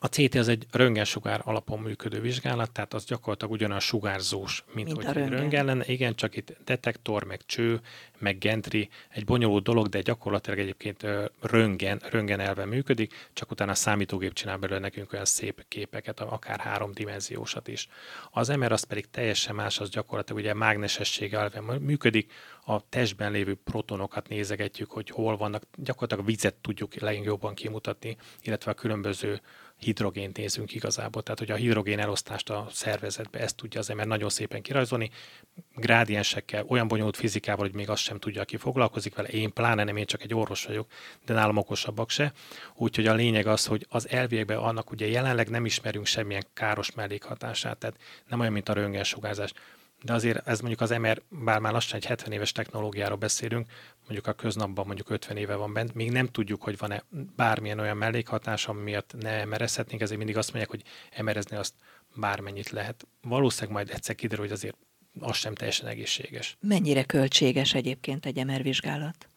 A 0.06 0.08
CT 0.08 0.36
az 0.36 0.48
egy 0.48 0.66
röntgensugár 0.72 1.42
alapon 1.44 1.80
működő 1.80 2.22
vizsgálat, 2.22 2.72
tehát 2.72 2.94
az 2.94 3.06
gyakorlatilag 3.06 3.54
ugyanaz 3.54 3.84
sugárzós, 3.84 4.64
mint, 4.74 4.88
mint 4.88 4.98
hogy 4.98 5.06
a 5.06 5.12
röntgen. 5.12 5.40
röntgen 5.40 5.66
lenne. 5.66 5.84
Igen, 5.88 6.16
csak 6.16 6.36
itt 6.36 6.58
detektor, 6.66 7.24
meg 7.24 7.42
cső, 7.46 7.80
meg 8.18 8.38
gentry, 8.38 8.90
egy 9.10 9.26
bonyolult 9.26 9.64
dolog, 9.64 9.88
de 9.88 10.02
gyakorlatilag 10.02 10.60
egyébként 10.60 11.06
röntgen, 11.42 12.02
röntgen 12.10 12.40
elve 12.40 12.66
működik, 12.66 13.30
csak 13.34 13.52
utána 13.52 13.72
a 13.72 13.76
számítógép 13.76 14.34
csinál 14.34 14.58
belőle 14.58 14.80
nekünk 14.80 15.14
olyan 15.14 15.26
szép 15.26 15.66
képeket, 15.68 16.20
akár 16.20 16.60
háromdimenziósat 16.60 17.68
is. 17.68 17.88
Az 18.32 18.48
MR 18.48 18.72
az 18.72 18.84
pedig 18.84 19.10
teljesen 19.12 19.56
más, 19.56 19.80
az 19.80 19.90
gyakorlatilag 19.90 20.42
ugye 20.42 20.54
mágnesessége 20.54 21.40
elve 21.40 21.62
működik, 21.80 22.32
a 22.66 22.90
testben 22.90 23.32
lévő 23.32 23.56
protonokat 23.64 24.28
nézegetjük, 24.28 24.92
hogy 24.92 25.10
hol 25.10 25.38
vannak, 25.38 25.64
gyakorlatilag 25.76 26.24
a 26.24 26.28
vizet 26.28 26.56
tudjuk 26.56 26.96
legjobban 26.96 27.54
kimutatni, 27.54 28.18
illetve 28.42 28.72
a 28.72 28.74
különböző 28.74 29.42
hidrogént 29.80 30.38
nézünk 30.38 30.74
igazából, 30.74 31.24
tehát 31.24 31.40
hogy 31.40 31.52
a 31.52 31.56
hidrogén 31.56 32.00
elosztást 32.00 32.50
a 32.50 32.68
szervezetbe, 32.72 33.40
ezt 33.40 33.56
tudja 33.56 33.80
az 33.80 33.90
ember 33.90 34.06
nagyon 34.06 34.30
szépen 34.30 34.62
kirajzolni, 34.62 35.10
grádiensekkel, 35.76 36.66
olyan 36.68 36.88
bonyolult 36.88 37.18
fizikával, 37.18 37.66
hogy 37.66 37.76
még 37.76 37.90
azt 37.90 38.02
sem 38.02 38.20
tudja, 38.20 38.42
aki 38.42 38.58
foglalkozik 38.58 39.16
vele, 39.16 39.28
én 39.28 39.54
pláne 39.54 39.84
nem, 39.84 39.98
én 39.98 40.06
csak 40.06 40.24
egy 40.24 40.34
orvos 40.34 40.66
vagyok, 40.66 40.92
de 41.26 41.34
nálam 41.34 41.58
okosabbak 41.58 42.10
se. 42.10 42.34
Úgyhogy 42.76 43.08
a 43.08 43.14
lényeg 43.14 43.48
az, 43.48 43.66
hogy 43.66 43.86
az 43.90 44.10
elviekben 44.10 44.58
annak 44.58 44.92
ugye 44.92 45.08
jelenleg 45.08 45.50
nem 45.50 45.66
ismerünk 45.66 46.06
semmilyen 46.06 46.46
káros 46.54 46.92
mellékhatását, 46.92 47.78
tehát 47.78 47.98
nem 48.28 48.40
olyan, 48.40 48.54
mint 48.54 48.70
a 48.70 48.74
röntgensugárzás 48.74 49.54
de 50.06 50.14
azért 50.14 50.48
ez 50.48 50.60
mondjuk 50.60 50.82
az 50.82 50.90
MR, 50.90 51.22
bár 51.30 51.60
már 51.60 51.74
lassan 51.74 51.98
egy 51.98 52.06
70 52.06 52.32
éves 52.32 52.52
technológiáról 52.52 53.18
beszélünk, 53.18 53.68
mondjuk 54.00 54.28
a 54.28 54.34
köznapban 54.34 54.86
mondjuk 54.86 55.10
50 55.10 55.38
éve 55.38 55.56
van 55.56 55.74
bent, 55.74 55.94
még 55.94 56.12
nem 56.12 56.28
tudjuk, 56.28 56.64
hogy 56.64 56.78
van-e 56.78 57.04
bármilyen 57.36 57.80
olyan 57.80 57.98
mellékhatás, 57.98 58.68
ami 58.68 58.82
miatt 58.82 59.14
ne 59.20 59.30
emerezhetnénk, 59.30 60.02
ezért 60.02 60.18
mindig 60.18 60.38
azt 60.38 60.54
mondják, 60.54 60.72
hogy 60.72 60.84
emerezni 61.12 61.56
azt 61.58 61.74
bármennyit 62.16 62.70
lehet. 62.70 63.08
Valószínűleg 63.22 63.76
majd 63.76 63.90
egyszer 63.90 64.16
kiderül, 64.16 64.44
hogy 64.44 64.54
azért 64.54 64.78
az 65.20 65.36
sem 65.36 65.56
teljesen 65.56 65.88
egészséges. 65.88 66.58
Mennyire 66.60 67.04
költséges 67.04 67.74
egyébként 67.74 68.26
egy 68.26 68.46
MR 68.46 68.62
vizsgálat? 68.62 69.30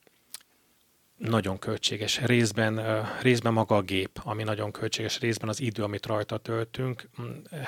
Nagyon 1.18 1.58
költséges. 1.58 2.20
Részben, 2.20 2.80
részben 3.22 3.52
maga 3.52 3.76
a 3.76 3.82
gép, 3.82 4.20
ami 4.24 4.42
nagyon 4.42 4.70
költséges, 4.70 5.18
részben 5.18 5.48
az 5.48 5.60
idő, 5.60 5.82
amit 5.82 6.06
rajta 6.06 6.36
töltünk, 6.36 7.08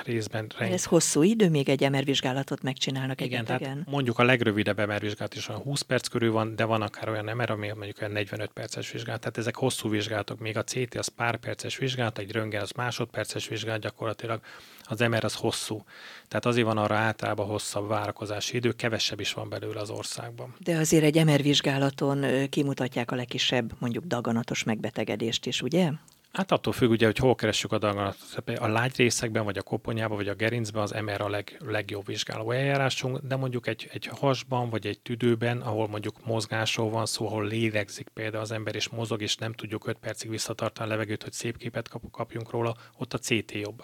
részben... 0.03 0.51
Renk... 0.57 0.73
Ez 0.73 0.85
hosszú 0.85 1.23
idő, 1.23 1.49
még 1.49 1.69
egy 1.69 1.89
MR 1.89 2.03
vizsgálatot 2.03 2.61
megcsinálnak 2.61 3.21
Igen, 3.21 3.39
egy 3.39 3.45
tehát 3.45 3.77
mondjuk 3.85 4.19
a 4.19 4.23
legrövidebb 4.23 4.87
MR 4.87 4.99
vizsgálat 4.99 5.35
is 5.35 5.49
olyan 5.49 5.61
20 5.61 5.81
perc 5.81 6.07
körül 6.07 6.31
van, 6.31 6.55
de 6.55 6.63
van 6.63 6.81
akár 6.81 7.09
olyan 7.09 7.35
MR, 7.35 7.51
ami 7.51 7.67
mondjuk 7.67 7.97
olyan 8.01 8.11
45 8.11 8.51
perces 8.51 8.91
vizsgálat. 8.91 9.19
Tehát 9.19 9.37
ezek 9.37 9.55
hosszú 9.55 9.89
vizsgálatok, 9.89 10.39
még 10.39 10.57
a 10.57 10.63
CT 10.63 10.95
az 10.95 11.07
pár 11.07 11.37
perces 11.37 11.77
vizsgálat, 11.77 12.17
egy 12.17 12.31
röntgen 12.31 12.61
az 12.61 12.71
másodperces 12.71 13.47
vizsgálat 13.47 13.81
gyakorlatilag, 13.81 14.41
az 14.91 14.99
MR 14.99 15.23
az 15.23 15.35
hosszú. 15.35 15.83
Tehát 16.27 16.45
azért 16.45 16.65
van 16.65 16.77
arra 16.77 16.95
általában 16.95 17.47
hosszabb 17.47 17.87
várakozási 17.87 18.55
idő, 18.55 18.71
kevesebb 18.71 19.19
is 19.19 19.33
van 19.33 19.49
belőle 19.49 19.79
az 19.79 19.89
országban. 19.89 20.55
De 20.59 20.77
azért 20.77 21.03
egy 21.03 21.25
MR 21.25 21.41
vizsgálaton 21.41 22.49
kimutatják 22.49 23.11
a 23.11 23.15
legkisebb, 23.15 23.71
mondjuk 23.79 24.05
daganatos 24.05 24.63
megbetegedést 24.63 25.45
is, 25.45 25.61
ugye? 25.61 25.91
Hát 26.31 26.51
attól 26.51 26.73
függ 26.73 26.89
ugye, 26.89 27.05
hogy 27.05 27.17
hol 27.17 27.35
keressük 27.35 27.71
a 27.71 27.77
daganatot. 27.77 28.49
A 28.59 28.67
lágy 28.67 28.95
részekben, 28.95 29.43
vagy 29.43 29.57
a 29.57 29.61
koponyában, 29.61 30.17
vagy 30.17 30.27
a 30.27 30.33
gerincben 30.33 30.81
az 30.81 30.91
MR 30.91 31.21
a 31.21 31.29
leg, 31.29 31.61
legjobb 31.65 32.05
vizsgáló 32.05 32.51
eljárásunk, 32.51 33.17
de 33.17 33.35
mondjuk 33.35 33.67
egy, 33.67 33.89
egy 33.93 34.05
hasban, 34.05 34.69
vagy 34.69 34.87
egy 34.87 34.99
tüdőben, 34.99 35.61
ahol 35.61 35.87
mondjuk 35.87 36.25
mozgásról 36.25 36.89
van 36.89 37.05
szó, 37.05 37.27
ahol 37.27 37.45
lélegzik 37.45 38.09
például 38.09 38.43
az 38.43 38.51
ember, 38.51 38.75
és 38.75 38.89
mozog, 38.89 39.21
és 39.21 39.35
nem 39.35 39.53
tudjuk 39.53 39.87
5 39.87 39.97
percig 39.97 40.29
visszatartani 40.29 40.87
a 40.87 40.91
levegőt, 40.91 41.23
hogy 41.23 41.33
szép 41.33 41.57
képet 41.57 41.89
kapjunk 42.11 42.51
róla, 42.51 42.75
ott 42.97 43.13
a 43.13 43.17
CT 43.17 43.51
jobb 43.51 43.83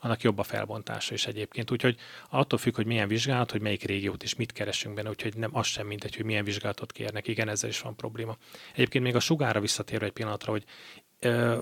annak 0.00 0.22
jobb 0.22 0.38
a 0.38 0.42
felbontása 0.42 1.14
is 1.14 1.26
egyébként. 1.26 1.70
Úgyhogy 1.70 1.98
attól 2.30 2.58
függ, 2.58 2.74
hogy 2.74 2.86
milyen 2.86 3.08
vizsgálat, 3.08 3.50
hogy 3.50 3.60
melyik 3.60 3.82
régiót 3.82 4.22
és 4.22 4.34
mit 4.34 4.52
keresünk 4.52 4.94
benne, 4.94 5.08
úgyhogy 5.08 5.36
nem 5.36 5.50
az 5.52 5.66
sem 5.66 5.86
mindegy, 5.86 6.16
hogy 6.16 6.24
milyen 6.24 6.44
vizsgálatot 6.44 6.92
kérnek. 6.92 7.28
Igen, 7.28 7.48
ezzel 7.48 7.70
is 7.70 7.80
van 7.80 7.96
probléma. 7.96 8.36
Egyébként 8.72 9.04
még 9.04 9.14
a 9.14 9.20
sugára 9.20 9.60
visszatérve 9.60 10.06
egy 10.06 10.12
pillanatra, 10.12 10.52
hogy 10.52 10.64
ö, 11.18 11.58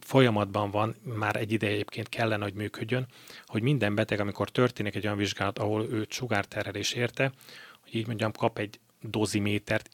folyamatban 0.00 0.70
van, 0.70 0.96
már 1.02 1.36
egy 1.36 1.52
ideje 1.52 1.72
egyébként 1.72 2.08
kellene, 2.08 2.42
hogy 2.42 2.54
működjön, 2.54 3.06
hogy 3.46 3.62
minden 3.62 3.94
beteg, 3.94 4.20
amikor 4.20 4.50
történik 4.50 4.94
egy 4.94 5.04
olyan 5.04 5.16
vizsgálat, 5.16 5.58
ahol 5.58 5.86
őt 5.90 6.12
sugárterhelés 6.12 6.92
érte, 6.92 7.32
hogy 7.82 7.94
így 7.94 8.06
mondjam, 8.06 8.32
kap 8.32 8.58
egy 8.58 8.80
dozimétert, 9.00 9.88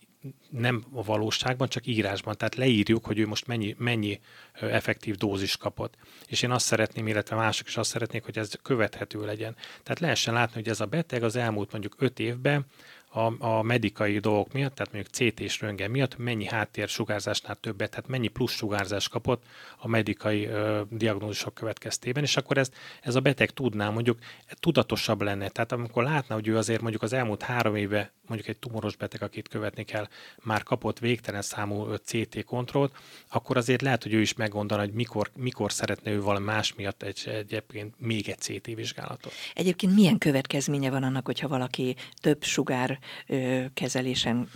nem 0.51 0.85
a 0.93 1.03
valóságban, 1.03 1.69
csak 1.69 1.87
írásban. 1.87 2.37
Tehát 2.37 2.55
leírjuk, 2.55 3.05
hogy 3.05 3.19
ő 3.19 3.27
most 3.27 3.47
mennyi, 3.47 3.75
mennyi 3.79 4.21
effektív 4.53 5.15
dózis 5.15 5.57
kapott. 5.57 5.95
És 6.27 6.43
én 6.43 6.51
azt 6.51 6.67
szeretném, 6.67 7.07
illetve 7.07 7.37
mások 7.37 7.67
is 7.67 7.77
azt 7.77 7.91
szeretnék, 7.91 8.25
hogy 8.25 8.39
ez 8.39 8.53
követhető 8.63 9.25
legyen. 9.25 9.57
Tehát 9.83 10.01
lehessen 10.01 10.35
látni, 10.35 10.55
hogy 10.55 10.69
ez 10.69 10.81
a 10.81 10.87
beteg 10.87 11.23
az 11.23 11.37
elmúlt 11.37 11.73
mondjuk 11.73 11.95
öt 11.99 12.19
évben 12.19 12.67
a, 13.13 13.47
a 13.47 13.63
medikai 13.63 14.19
dolgok 14.19 14.53
miatt, 14.53 14.75
tehát 14.75 14.93
mondjuk 14.93 15.15
CT 15.15 15.41
és 15.41 15.61
röntgen 15.61 15.91
miatt 15.91 16.19
mennyi 16.19 16.47
háttér 16.47 16.89
sugárzásnál 16.89 17.55
többet, 17.55 17.91
tehát 17.91 18.09
mennyi 18.09 18.29
plusz 18.29 18.53
sugárzás 18.53 19.09
kapott 19.09 19.43
a 19.79 19.89
medikai 19.89 20.47
ö, 20.47 20.81
diagnózisok 20.91 21.55
következtében, 21.55 22.23
és 22.23 22.37
akkor 22.37 22.59
ez, 22.59 22.71
ez 23.03 23.15
a 23.15 23.21
beteg 23.21 23.51
tudná 23.51 23.91
mondjuk 23.91 24.19
tudatosabb 24.61 25.23
lenne. 25.23 25.49
Tehát 25.49 25.73
amikor 25.73 26.03
látná, 26.03 26.35
hogy 26.35 26.49
ő 26.49 26.57
azért 26.57 26.81
mondjuk 26.81 27.03
az 27.03 27.13
elmúlt 27.13 27.43
három 27.43 27.77
éve 27.77 28.13
mondjuk 28.27 28.49
egy 28.49 28.59
tumoros 28.59 28.97
beteg, 28.97 29.23
akit 29.23 29.49
követni 29.49 29.85
kell, 29.85 30.09
már 30.43 30.63
kapott 30.63 30.99
végtelen 30.99 31.43
számú 31.43 31.95
CT 32.05 32.45
kontrollt, 32.45 32.97
akkor 33.29 33.57
azért 33.57 33.83
lehet, 33.83 34.03
hogy 34.03 34.13
ő 34.13 34.21
is 34.21 34.35
meggondolna, 34.35 34.85
hogy 34.85 34.93
mikor, 34.93 35.31
mikor 35.37 35.73
szeretne 35.73 36.11
ő 36.11 36.23
valami 36.23 36.45
más 36.45 36.75
miatt 36.75 37.03
egy, 37.03 37.23
egyébként 37.27 37.95
még 37.99 38.29
egy 38.29 38.39
CT 38.39 38.67
vizsgálatot. 38.67 39.33
Egyébként 39.55 39.95
milyen 39.95 40.19
következménye 40.19 40.91
van 40.91 41.03
annak, 41.03 41.27
hogyha 41.27 41.49
valaki 41.49 41.97
több 42.21 42.43
sugár 42.43 42.99
kezelésen 43.75 44.49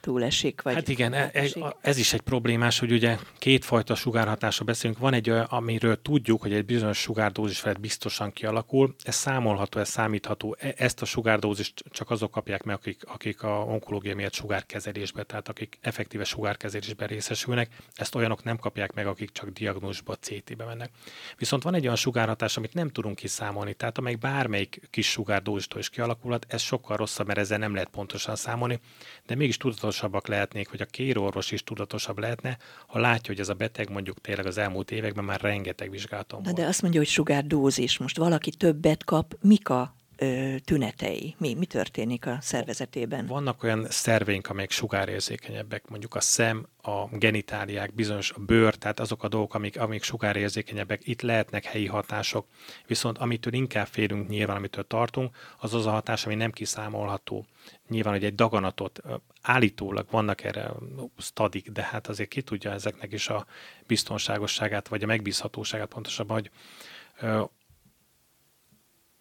túlesik? 0.00 0.62
Vagy 0.62 0.74
hát 0.74 0.88
igen, 0.88 1.12
e, 1.12 1.30
e, 1.32 1.48
ez 1.80 1.98
is 1.98 2.12
egy 2.12 2.20
problémás, 2.20 2.78
hogy 2.78 2.92
ugye 2.92 3.18
kétfajta 3.38 3.94
sugárhatásra 3.94 4.64
beszélünk. 4.64 4.98
Van 4.98 5.12
egy, 5.12 5.28
amiről 5.28 6.02
tudjuk, 6.02 6.42
hogy 6.42 6.52
egy 6.52 6.64
bizonyos 6.64 6.98
sugárdózis 6.98 7.58
felett 7.58 7.80
biztosan 7.80 8.32
kialakul, 8.32 8.94
ez 9.02 9.14
számolható, 9.14 9.80
ez 9.80 9.88
számítható. 9.88 10.56
E, 10.58 10.74
ezt 10.76 11.02
a 11.02 11.04
sugárdózist 11.04 11.84
csak 11.90 12.10
azok 12.10 12.30
kapják 12.30 12.62
meg, 12.62 12.74
akik, 12.74 13.02
akik 13.06 13.42
a 13.42 13.64
onkológia 13.68 14.14
miatt 14.14 14.32
sugárkezelésbe, 14.32 15.22
tehát 15.22 15.48
akik 15.48 15.78
effektíve 15.80 16.24
sugárkezelésben 16.24 17.08
részesülnek, 17.08 17.68
ezt 17.94 18.14
olyanok 18.14 18.44
nem 18.44 18.56
kapják 18.56 18.92
meg, 18.92 19.06
akik 19.06 19.30
csak 19.32 19.48
diagnózisba, 19.48 20.14
CT-be 20.14 20.64
mennek. 20.64 20.90
Viszont 21.36 21.62
van 21.62 21.74
egy 21.74 21.84
olyan 21.84 21.96
sugárhatás, 21.96 22.56
amit 22.56 22.74
nem 22.74 22.88
tudunk 22.88 23.16
kiszámolni, 23.16 23.74
tehát 23.74 23.98
amelyik 23.98 24.18
bármelyik 24.18 24.80
kis 24.90 25.10
sugárdózistól 25.10 25.80
is 25.80 25.88
kialakulhat, 25.88 26.46
ez 26.48 26.62
sokkal 26.62 26.96
rosszabb, 26.96 27.26
mert 27.26 27.38
ezzel 27.38 27.58
nem 27.58 27.74
lehet 27.74 27.88
pontosan 27.94 28.36
számolni, 28.36 28.80
de 29.26 29.34
mégis 29.34 29.56
tudatosabbak 29.56 30.26
lehetnék, 30.26 30.68
hogy 30.68 30.80
a 30.80 30.84
kérorvos 30.84 31.50
is 31.50 31.64
tudatosabb 31.64 32.18
lehetne, 32.18 32.58
ha 32.86 32.98
látja, 32.98 33.32
hogy 33.32 33.40
ez 33.40 33.48
a 33.48 33.54
beteg 33.54 33.90
mondjuk 33.90 34.20
tényleg 34.20 34.46
az 34.46 34.58
elmúlt 34.58 34.90
években 34.90 35.24
már 35.24 35.40
rengeteg 35.40 35.90
vizsgálaton 35.90 36.42
volt. 36.42 36.56
De 36.56 36.66
azt 36.66 36.82
mondja, 36.82 37.00
hogy 37.00 37.08
sugárdózis. 37.08 37.98
Most 37.98 38.16
valaki 38.16 38.50
többet 38.50 39.04
kap, 39.04 39.36
mik 39.40 39.68
a 39.68 39.94
ö, 40.16 40.54
tünetei? 40.64 41.34
Mi, 41.38 41.54
mi 41.54 41.66
történik 41.66 42.26
a 42.26 42.38
szervezetében? 42.40 43.26
Vannak 43.26 43.62
olyan 43.62 43.86
szerveink, 43.88 44.48
amelyek 44.50 44.70
sugárérzékenyebbek, 44.70 45.88
mondjuk 45.88 46.14
a 46.14 46.20
szem, 46.20 46.66
a 46.82 47.16
genitáliák, 47.16 47.94
bizonyos 47.94 48.30
a 48.30 48.40
bőr, 48.40 48.74
tehát 48.74 49.00
azok 49.00 49.22
a 49.22 49.28
dolgok, 49.28 49.54
amik, 49.54 49.80
amik 49.80 50.02
sugárérzékenyebbek, 50.02 51.06
itt 51.06 51.22
lehetnek 51.22 51.64
helyi 51.64 51.86
hatások, 51.86 52.46
viszont 52.86 53.18
amitől 53.18 53.52
inkább 53.52 53.86
félünk 53.86 54.28
nyilván, 54.28 54.56
amitől 54.56 54.86
tartunk, 54.86 55.36
az 55.58 55.74
az 55.74 55.86
a 55.86 55.90
hatás, 55.90 56.26
ami 56.26 56.34
nem 56.34 56.50
kiszámolható. 56.50 57.46
Nyilván, 57.88 58.12
hogy 58.12 58.24
egy 58.24 58.34
daganatot 58.34 59.00
állítólag 59.42 60.06
vannak 60.10 60.44
erre 60.44 60.72
stadik, 61.18 61.70
de 61.70 61.82
hát 61.82 62.06
azért 62.06 62.28
ki 62.28 62.42
tudja 62.42 62.70
ezeknek 62.70 63.12
is 63.12 63.28
a 63.28 63.46
biztonságosságát, 63.86 64.88
vagy 64.88 65.02
a 65.02 65.06
megbízhatóságát 65.06 65.88
pontosabban, 65.88 66.36
hogy 66.36 66.50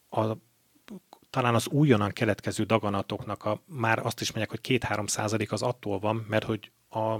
a 0.09 0.37
talán 1.29 1.55
az 1.55 1.67
újonnan 1.67 2.11
keletkező 2.11 2.63
daganatoknak 2.63 3.45
a, 3.45 3.61
már 3.65 4.05
azt 4.05 4.21
is 4.21 4.31
mondják, 4.31 4.59
hogy 4.61 4.79
2-3 4.79 5.07
százalék 5.07 5.51
az 5.51 5.61
attól 5.61 5.99
van, 5.99 6.25
mert 6.29 6.43
hogy 6.43 6.71
a, 6.89 7.15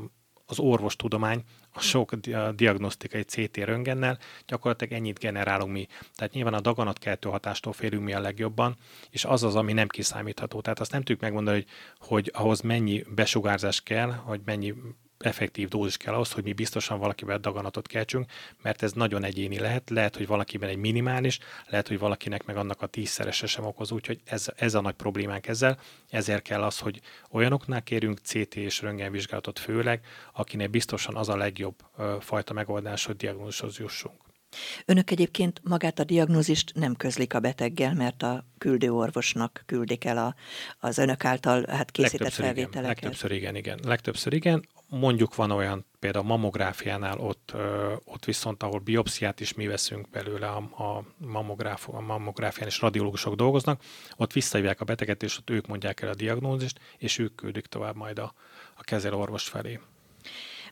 az 0.46 0.60
orvostudomány 0.60 1.44
a 1.72 1.80
sok 1.80 2.16
diagnosztikai 2.56 3.24
CT 3.24 3.58
röntgennel 3.58 4.18
gyakorlatilag 4.46 4.94
ennyit 4.94 5.20
generálunk 5.20 5.72
mi. 5.72 5.88
Tehát 6.16 6.34
nyilván 6.34 6.54
a 6.54 6.62
daganatkeltő 6.62 7.30
hatástól 7.30 7.74
félünk 7.74 8.04
mi 8.04 8.14
a 8.14 8.20
legjobban, 8.20 8.76
és 9.10 9.26
az 9.26 9.44
az, 9.44 9.56
ami 9.56 9.74
nem 9.74 9.88
kiszámítható. 9.88 10.62
Tehát 10.62 10.80
azt 10.80 10.92
nem 10.92 11.00
tudjuk 11.00 11.20
megmondani, 11.20 11.58
hogy, 11.58 11.68
hogy 12.08 12.32
ahhoz 12.34 12.62
mennyi 12.62 13.04
besugárzás 13.16 13.82
kell, 13.82 14.12
hogy 14.12 14.42
mennyi 14.46 14.74
effektív 15.26 15.68
dózis 15.68 15.98
kell 15.98 16.14
ahhoz, 16.14 16.32
hogy 16.32 16.44
mi 16.44 16.54
biztosan 16.54 17.00
valakivel 17.00 17.38
daganatot 17.38 17.88
keltsünk, 17.88 18.32
mert 18.62 18.84
ez 18.84 18.92
nagyon 18.92 19.24
egyéni 19.24 19.60
lehet. 19.60 19.90
Lehet, 19.90 20.16
hogy 20.16 20.28
valakiben 20.28 20.70
egy 20.70 20.78
minimális, 20.78 21.40
lehet, 21.68 21.88
hogy 21.88 22.00
valakinek 22.00 22.46
meg 22.46 22.58
annak 22.58 22.82
a 22.82 22.88
tízszerese 22.88 23.48
sem 23.48 23.66
okoz, 23.66 23.92
úgyhogy 23.92 24.22
ez, 24.26 24.48
ez 24.56 24.74
a 24.74 24.82
nagy 24.82 24.94
problémánk 24.94 25.48
ezzel. 25.48 25.80
Ezért 26.10 26.42
kell 26.42 26.64
az, 26.64 26.80
hogy 26.80 27.02
olyanoknál 27.32 27.84
kérünk 27.84 28.20
CT 28.20 28.56
és 28.56 28.82
röntgenvizsgálatot 28.82 29.60
főleg, 29.60 30.06
akinek 30.34 30.70
biztosan 30.70 31.16
az 31.16 31.30
a 31.30 31.38
legjobb 31.38 31.76
fajta 32.20 32.54
megoldás, 32.54 33.06
hogy 33.06 33.16
diagnózishoz 33.16 33.78
jussunk. 33.78 34.33
Önök 34.86 35.12
egyébként 35.12 35.62
magát 35.64 36.00
a 36.00 36.04
diagnózist 36.04 36.72
nem 36.76 36.96
közlik 36.96 37.34
a 37.34 37.40
beteggel, 37.40 37.94
mert 37.94 38.24
a 38.24 38.46
küldő 38.58 38.92
orvosnak 38.92 39.64
küldik 39.66 40.06
el 40.06 40.18
a, 40.18 40.36
az 40.80 40.98
önök 40.98 41.26
által 41.26 41.66
hát 41.68 41.92
készített 41.92 42.20
legtöbbször 42.20 42.46
felvételeket. 42.46 42.82
Igen, 42.82 42.88
legtöbbször 42.88 43.32
igen, 43.32 43.56
igen. 43.56 43.80
Legtöbbször 43.84 44.34
igen 44.34 44.68
mondjuk 45.00 45.36
van 45.36 45.52
olyan, 45.52 45.86
például 46.00 46.26
a 46.26 46.28
mamográfiánál 46.28 47.20
ott, 47.20 47.54
ott 48.04 48.26
viszont, 48.26 48.64
ahol 48.64 48.80
biopsziát 48.80 49.40
is 49.40 49.54
mi 49.54 49.68
veszünk 49.68 50.10
belőle 50.10 50.48
a, 50.48 50.58
a, 50.58 51.04
mamográf, 51.18 51.90
a 51.90 52.02
mamográfián, 52.02 52.68
és 52.68 52.82
radiológusok 52.82 53.36
dolgoznak, 53.36 53.82
ott 54.18 54.34
visszahívják 54.34 54.82
a 54.82 54.86
beteget, 54.86 55.24
és 55.24 55.38
ott 55.38 55.50
ők 55.50 55.68
mondják 55.68 56.02
el 56.02 56.10
a 56.10 56.16
diagnózist, 56.16 56.80
és 56.98 57.18
ők 57.18 57.36
küldik 57.36 57.66
tovább 57.66 57.96
majd 57.96 58.20
a, 58.20 58.34
a 58.74 58.82
kezelőorvos 58.82 59.44
felé. 59.44 59.80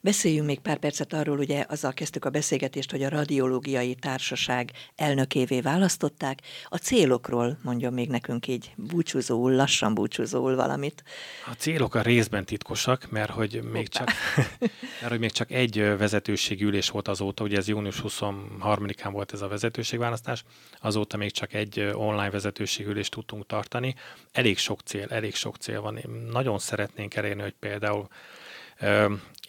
Beszéljünk 0.03 0.47
még 0.47 0.59
pár 0.59 0.77
percet 0.77 1.13
arról, 1.13 1.37
ugye 1.39 1.65
azzal 1.67 1.93
kezdtük 1.93 2.25
a 2.25 2.29
beszélgetést, 2.29 2.91
hogy 2.91 3.03
a 3.03 3.09
radiológiai 3.09 3.95
társaság 3.95 4.71
elnökévé 4.95 5.61
választották. 5.61 6.41
A 6.65 6.77
célokról 6.77 7.57
mondjon 7.63 7.93
még 7.93 8.09
nekünk 8.09 8.47
így 8.47 8.71
búcsúzóul, 8.75 9.55
lassan 9.55 9.93
búcsúzóul 9.93 10.55
valamit. 10.55 11.03
A 11.45 11.53
célok 11.53 11.95
a 11.95 12.01
részben 12.01 12.45
titkosak, 12.45 13.09
mert 13.09 13.29
hogy 13.29 13.63
még, 13.71 13.87
csak, 13.87 14.11
mert, 15.01 15.09
hogy 15.09 15.19
még 15.19 15.31
csak 15.31 15.51
egy 15.51 15.77
vezetőségi 15.77 16.63
ülés 16.63 16.89
volt 16.89 17.07
azóta, 17.07 17.43
ugye 17.43 17.57
ez 17.57 17.67
június 17.67 18.01
23-án 18.07 19.09
volt 19.11 19.33
ez 19.33 19.41
a 19.41 19.47
vezetőségválasztás, 19.47 20.43
azóta 20.79 21.17
még 21.17 21.31
csak 21.31 21.53
egy 21.53 21.79
online 21.79 22.29
vezetőségi 22.29 22.89
ülést 22.89 23.11
tudtunk 23.11 23.45
tartani. 23.45 23.95
Elég 24.31 24.57
sok 24.57 24.79
cél, 24.81 25.07
elég 25.09 25.35
sok 25.35 25.55
cél 25.55 25.81
van. 25.81 25.99
Nagyon 26.31 26.59
szeretnénk 26.59 27.15
elérni, 27.15 27.41
hogy 27.41 27.55
például 27.59 28.07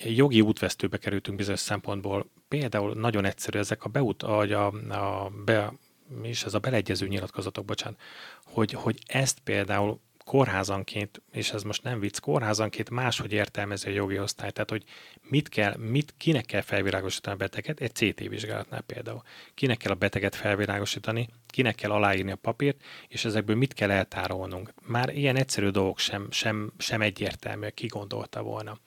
jogi 0.04 0.40
útvesztőbe 0.40 0.96
kerültünk 0.96 1.36
bizonyos 1.36 1.60
szempontból. 1.60 2.30
Például 2.48 2.94
nagyon 2.94 3.24
egyszerű 3.24 3.58
ezek 3.58 3.84
a 3.84 3.88
beut, 3.88 4.22
a, 4.22 4.40
a, 4.40 4.72
a 4.88 5.30
be, 5.44 5.72
is 6.22 6.44
ez 6.44 6.54
a 6.54 6.58
beleegyező 6.58 7.06
nyilatkozatok, 7.06 7.64
bocsánat, 7.64 8.00
hogy, 8.44 8.72
hogy 8.72 8.98
ezt 9.06 9.38
például 9.44 10.00
kórházanként, 10.24 11.22
és 11.32 11.50
ez 11.50 11.62
most 11.62 11.82
nem 11.82 12.00
vicc, 12.00 12.18
kórházanként 12.18 12.90
máshogy 12.90 13.32
értelmezi 13.32 13.88
a 13.88 13.92
jogi 13.92 14.18
osztály. 14.18 14.50
Tehát, 14.50 14.70
hogy 14.70 14.84
mit 15.22 15.48
kell, 15.48 15.76
mit, 15.76 16.14
kinek 16.16 16.44
kell 16.44 16.60
felvilágosítani 16.60 17.34
a 17.34 17.38
beteget, 17.38 17.80
egy 17.80 17.94
CT 17.94 18.18
vizsgálatnál 18.28 18.80
például. 18.80 19.22
Kinek 19.54 19.76
kell 19.76 19.92
a 19.92 19.94
beteget 19.94 20.34
felvilágosítani, 20.34 21.28
kinek 21.46 21.74
kell 21.74 21.90
aláírni 21.90 22.30
a 22.30 22.36
papírt, 22.36 22.82
és 23.08 23.24
ezekből 23.24 23.56
mit 23.56 23.72
kell 23.74 23.90
eltárolnunk. 23.90 24.72
Már 24.86 25.16
ilyen 25.16 25.36
egyszerű 25.36 25.68
dolgok 25.68 25.98
sem, 25.98 26.26
sem, 26.30 26.72
sem 26.78 27.00
egyértelmű, 27.00 27.68
ki 27.68 27.86
gondolta 27.86 28.42
volna. 28.42 28.78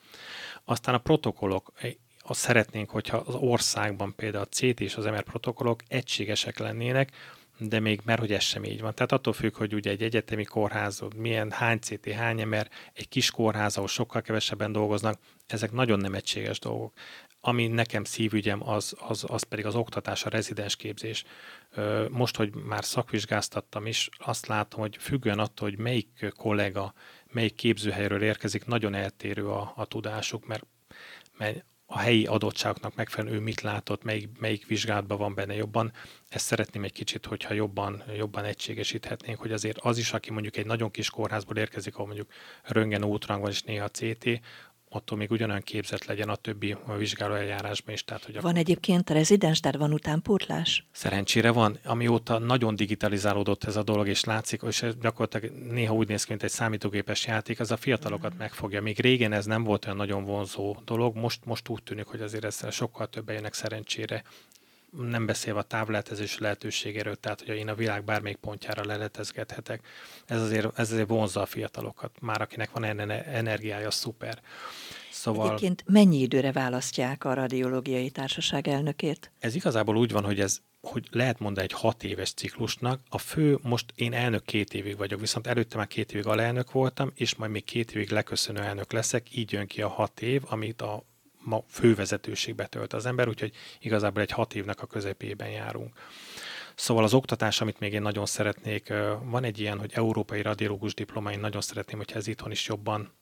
Aztán 0.66 0.96
a 0.96 0.98
protokollok, 0.98 1.72
azt 2.20 2.40
szeretnénk, 2.40 2.90
hogyha 2.90 3.18
az 3.18 3.36
országban 3.36 4.16
például 4.16 4.44
a 4.44 4.56
CT 4.56 4.80
és 4.80 4.96
az 4.96 5.06
MR 5.06 5.24
protokollok 5.24 5.82
egységesek 5.88 6.60
lennének, 6.60 7.12
de 7.58 7.80
még 7.80 8.02
mert 8.04 8.20
hogy 8.20 8.32
ez 8.32 8.44
sem 8.44 8.64
így 8.64 8.82
van. 8.82 8.94
Tehát 8.96 9.12
attól 9.12 9.34
függ, 9.34 9.56
hogy 9.56 9.74
ugye 9.74 9.90
egy 9.90 10.04
egyetemi 10.04 10.44
kórház, 10.44 11.02
milyen 11.16 11.52
hány 11.52 11.80
CT, 11.80 12.10
hány 12.10 12.48
MR, 12.48 12.70
egy 12.94 13.08
kis 13.08 13.32
kórház, 13.32 13.76
ahol 13.76 13.88
sokkal 13.88 14.22
kevesebben 14.22 14.72
dolgoznak, 14.72 15.20
ezek 15.48 15.72
nagyon 15.72 16.00
nem 16.00 16.14
egységes 16.14 16.60
dolgok. 16.60 16.94
Ami 17.42 17.68
nekem 17.68 18.04
szívügyem, 18.04 18.70
az, 18.70 18.96
az, 19.00 19.26
az 19.28 19.44
pedig 19.44 19.66
az 19.66 19.76
oktatás, 19.76 20.26
a 20.26 20.30
rezidens 20.30 20.76
képzés. 20.76 21.24
Most, 22.10 22.36
hogy 22.36 22.54
már 22.56 22.84
szakvizsgáztattam 22.84 23.86
is, 23.86 24.10
azt 24.18 24.48
látom, 24.48 24.80
hogy 24.80 24.98
függően 25.00 25.40
attól, 25.40 25.70
hogy 25.70 25.78
melyik 25.78 26.34
kollega, 26.38 26.94
melyik 27.36 27.56
képzőhelyről 27.56 28.22
érkezik, 28.22 28.66
nagyon 28.66 28.94
eltérő 28.94 29.48
a, 29.48 29.74
a 29.76 29.86
tudásuk, 29.86 30.46
mert, 30.48 30.66
mert 31.38 31.66
a 31.86 31.98
helyi 31.98 32.26
adottságoknak 32.26 32.96
megfelelően 32.96 33.40
ő 33.40 33.44
mit 33.44 33.62
látott, 33.62 34.04
melyik, 34.04 34.30
melyik 34.40 34.68
vizsgálatban 34.68 35.18
van 35.18 35.34
benne 35.34 35.56
jobban. 35.56 35.92
Ezt 36.30 36.46
szeretném 36.46 36.84
egy 36.84 36.92
kicsit, 36.92 37.26
hogyha 37.26 37.54
jobban, 37.54 38.04
jobban 38.18 38.44
egységesíthetnénk, 38.44 39.40
hogy 39.40 39.52
azért 39.52 39.78
az 39.78 39.98
is, 39.98 40.14
aki 40.14 40.32
mondjuk 40.32 40.58
egy 40.58 40.66
nagyon 40.66 40.92
kis 40.92 41.10
kórházból 41.10 41.58
érkezik, 41.58 41.94
ahol 41.94 42.06
mondjuk 42.06 42.32
röngen 42.64 43.04
útrang 43.04 43.42
van 43.42 43.50
és 43.52 43.62
néha 43.62 43.88
CT, 43.88 44.40
attól 44.96 45.18
még 45.18 45.32
ugyanolyan 45.32 45.62
képzett 45.62 46.06
legyen 46.06 46.30
a 46.30 46.36
többi 46.36 46.76
vizsgáló 46.98 47.34
eljárásban 47.34 47.94
is. 47.94 48.04
Tehát, 48.04 48.24
hogy 48.24 48.42
van 48.42 48.56
egyébként 48.56 49.10
rezidens, 49.10 49.60
tehát 49.60 49.78
van 49.78 49.94
utánpótlás? 49.94 50.86
Szerencsére 50.92 51.52
van. 51.52 51.80
Amióta 51.84 52.38
nagyon 52.38 52.76
digitalizálódott 52.76 53.64
ez 53.64 53.76
a 53.76 53.84
dolog, 53.84 54.08
és 54.08 54.24
látszik, 54.24 54.62
és 54.68 54.86
gyakorlatilag 55.02 55.56
néha 55.72 55.94
úgy 55.94 56.08
néz 56.08 56.24
ki, 56.24 56.30
mint 56.30 56.44
egy 56.44 56.50
számítógépes 56.50 57.26
játék, 57.26 57.60
az 57.60 57.72
a 57.72 57.78
fiatalokat 57.78 58.34
mm. 58.34 58.38
megfogja. 58.38 58.82
Még 58.82 59.00
régen 59.00 59.34
ez 59.34 59.46
nem 59.46 59.64
volt 59.64 59.86
olyan 59.86 59.98
nagyon 59.98 60.24
vonzó 60.24 60.78
dolog, 60.86 61.16
most, 61.16 61.46
most 61.46 61.70
úgy 61.70 61.84
tűnik, 61.84 62.06
hogy 62.06 62.22
azért 62.22 62.44
ezzel 62.46 62.72
sokkal 62.72 63.08
többen 63.08 63.36
jönnek 63.36 63.54
szerencsére 63.54 64.24
nem 64.98 65.26
beszélve 65.26 65.60
a 65.60 65.64
távletezés 65.64 66.38
lehetőségéről, 66.38 67.16
tehát 67.16 67.44
hogy 67.46 67.56
én 67.56 67.70
a 67.70 67.76
világ 67.76 68.04
bármelyik 68.04 68.38
pontjára 68.38 68.86
leletezgethetek. 68.86 69.88
Ez 70.26 70.42
azért, 70.42 70.80
ez 70.80 70.92
azért 70.92 71.08
vonzza 71.08 71.42
a 71.42 71.46
fiatalokat. 71.46 72.12
Már 72.22 72.42
akinek 72.42 72.72
van 72.72 72.84
energiája, 73.10 73.92
szuper. 73.92 74.42
Szóval... 75.12 75.48
Egyébként 75.48 75.84
mennyi 75.88 76.20
időre 76.20 76.52
választják 76.52 77.24
a 77.24 77.34
radiológiai 77.34 78.10
társaság 78.10 78.68
elnökét? 78.68 79.32
Ez 79.40 79.56
igazából 79.56 79.98
úgy 79.98 80.12
van, 80.12 80.24
hogy 80.24 80.40
ez 80.40 80.62
hogy 80.86 81.08
lehet 81.12 81.40
mondani 81.40 81.66
egy 81.66 81.80
hat 81.80 82.04
éves 82.04 82.34
ciklusnak. 82.34 83.02
A 83.10 83.18
fő, 83.18 83.58
most 83.62 83.86
én 83.96 84.14
elnök 84.14 84.46
két 84.46 84.74
évig 84.74 84.98
vagyok, 84.98 85.20
viszont 85.20 85.48
előtte 85.48 85.78
már 85.78 85.88
két 85.88 86.14
évig 86.14 86.26
alelnök 86.26 86.72
voltam, 86.72 87.12
és 87.16 87.36
majd 87.36 87.52
még 87.52 87.64
két 87.64 87.96
évig 87.96 88.10
leköszönő 88.10 88.60
elnök 88.60 88.92
leszek, 88.92 89.36
így 89.36 89.52
jön 89.52 89.68
ki 89.68 89.82
a 89.82 89.88
hat 89.88 90.22
év, 90.22 90.42
amit 90.46 90.82
a 90.82 91.04
ma 91.46 91.64
fővezetőségbe 91.70 92.66
tölt 92.66 92.94
az 92.94 93.06
ember, 93.06 93.28
úgyhogy 93.28 93.52
igazából 93.80 94.22
egy 94.22 94.32
hat 94.32 94.56
évnek 94.56 94.82
a 94.82 94.86
közepében 94.88 95.50
járunk. 95.50 96.00
Szóval 96.76 97.04
az 97.04 97.14
oktatás, 97.14 97.62
amit 97.62 97.80
még 97.80 97.94
én 97.94 98.02
nagyon 98.02 98.26
szeretnék, 98.26 98.94
van 99.24 99.44
egy 99.44 99.60
ilyen, 99.60 99.80
hogy 99.80 99.92
európai 99.94 100.42
radiológus 100.42 100.94
diploma, 100.94 101.32
én 101.32 101.40
nagyon 101.40 101.62
szeretném, 101.62 101.98
hogyha 101.98 102.18
ez 102.18 102.28
itthon 102.28 102.52
is 102.52 102.68
jobban 102.68 103.14